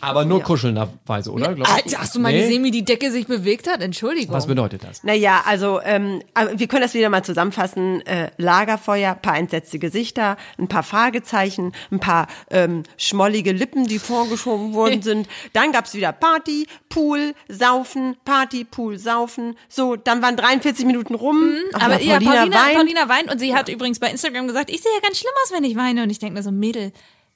[0.00, 1.56] Aber nur kuschelnderweise, oder?
[1.56, 1.66] Ich?
[1.66, 2.42] Alter, hast du mal Nee?
[2.42, 3.82] gesehen, wie die Decke sich bewegt hat?
[3.82, 4.34] Entschuldigung.
[4.34, 5.04] Was bedeutet das?
[5.04, 6.22] Naja, also ähm,
[6.54, 8.04] wir können das wieder mal zusammenfassen.
[8.06, 14.72] Äh, Lagerfeuer, paar entsetzte Gesichter, ein paar Fragezeichen, ein paar ähm, schmollige Lippen, die vorgeschoben
[14.74, 15.28] worden sind.
[15.52, 19.56] Dann gab's wieder Party, Pool, Saufen, Party, Pool, Saufen.
[19.68, 21.52] So, dann waren 43 Minuten rum.
[21.74, 22.74] Ach, Aber ja, ja, Paulina, weint.
[22.76, 25.52] Paulina weint und sie hat übrigens bei Instagram gesagt, ich sehe ja ganz schlimm aus,
[25.52, 26.02] wenn ich weine.
[26.02, 26.92] Und ich denke mir so, Mädel,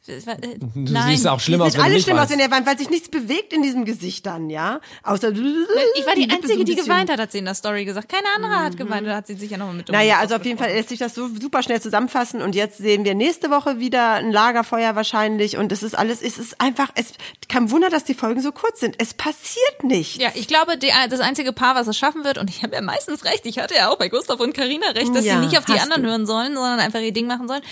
[0.07, 1.09] Du nein.
[1.17, 2.33] siehst auch schlimm Die aus, wenn du alle nicht schlimm aus, weinst.
[2.33, 4.81] wenn er weint, weil sich nichts bewegt in diesem Gesicht dann, ja?
[5.03, 7.87] Außer Ich war die so Einzige, ein die geweint hat, hat sie in der Story
[7.87, 8.11] gesagt.
[8.11, 10.59] Keine andere hat geweint, da hat sie sich ja nochmal mit Naja, also auf jeden
[10.59, 14.13] Fall lässt sich das so super schnell zusammenfassen und jetzt sehen wir nächste Woche wieder
[14.15, 17.13] ein Lagerfeuer wahrscheinlich und es ist alles, es ist einfach, es
[17.49, 18.97] kein Wunder, dass die Folgen so kurz sind.
[18.99, 20.21] Es passiert nicht.
[20.21, 22.83] Ja, ich glaube, die, das einzige Paar, was es schaffen wird, und ich habe ja
[22.83, 25.57] meistens recht, ich hatte ja auch bei Gustav und Carina recht, dass Ja, sie nicht
[25.57, 26.09] auf die anderen du.
[26.11, 27.63] hören sollen, sondern einfach ihr Ding machen sollen.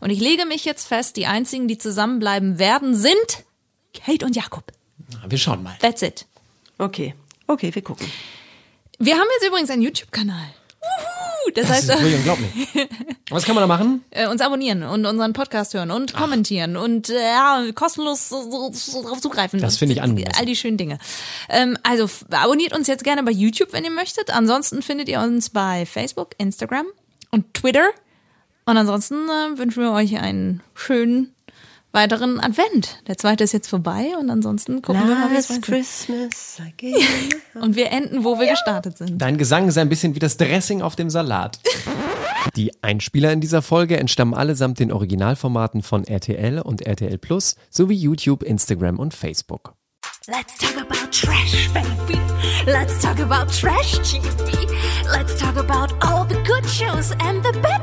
[0.00, 3.44] Und ich lege mich jetzt fest, die einzigen, die zusammenbleiben werden, sind
[3.94, 4.72] Kate und Jakob.
[5.28, 5.76] Wir schauen mal.
[5.80, 6.26] That's it.
[6.78, 7.14] Okay,
[7.46, 8.06] okay, wir gucken.
[8.98, 10.46] Wir haben jetzt übrigens einen YouTube-Kanal.
[10.80, 11.52] Wuhu!
[11.54, 12.50] Das, Das heißt, ist wirklich unglaublich.
[13.30, 14.04] Was kann man da machen?
[14.10, 19.60] äh, uns abonnieren und unseren Podcast hören und kommentieren und äh, ja, kostenlos drauf zugreifen.
[19.60, 20.38] Das finde ich angemessen.
[20.38, 20.98] All die schönen Dinge.
[21.48, 24.30] Ähm, also abonniert uns jetzt gerne bei YouTube, wenn ihr möchtet.
[24.30, 26.86] Ansonsten findet ihr uns bei Facebook, Instagram
[27.30, 27.88] und Twitter.
[28.64, 31.34] Und ansonsten äh, wünschen wir euch einen schönen
[31.92, 33.02] weiteren Advent.
[33.06, 35.84] Der zweite ist jetzt vorbei und ansonsten gucken wir mal, wie es Last weitergeht.
[35.86, 37.62] Christmas again.
[37.62, 39.18] Und wir enden, wo wir gestartet sind.
[39.18, 41.60] Dein Gesang ist ein bisschen wie das Dressing auf dem Salat.
[42.56, 47.94] Die Einspieler in dieser Folge entstammen allesamt den Originalformaten von RTL und RTL Plus sowie
[47.94, 49.74] YouTube, Instagram und Facebook.
[50.28, 52.20] Let's talk about trash, baby.
[52.64, 54.68] Let's talk about trash TV.
[55.10, 57.82] Let's talk about all the good shows and the bad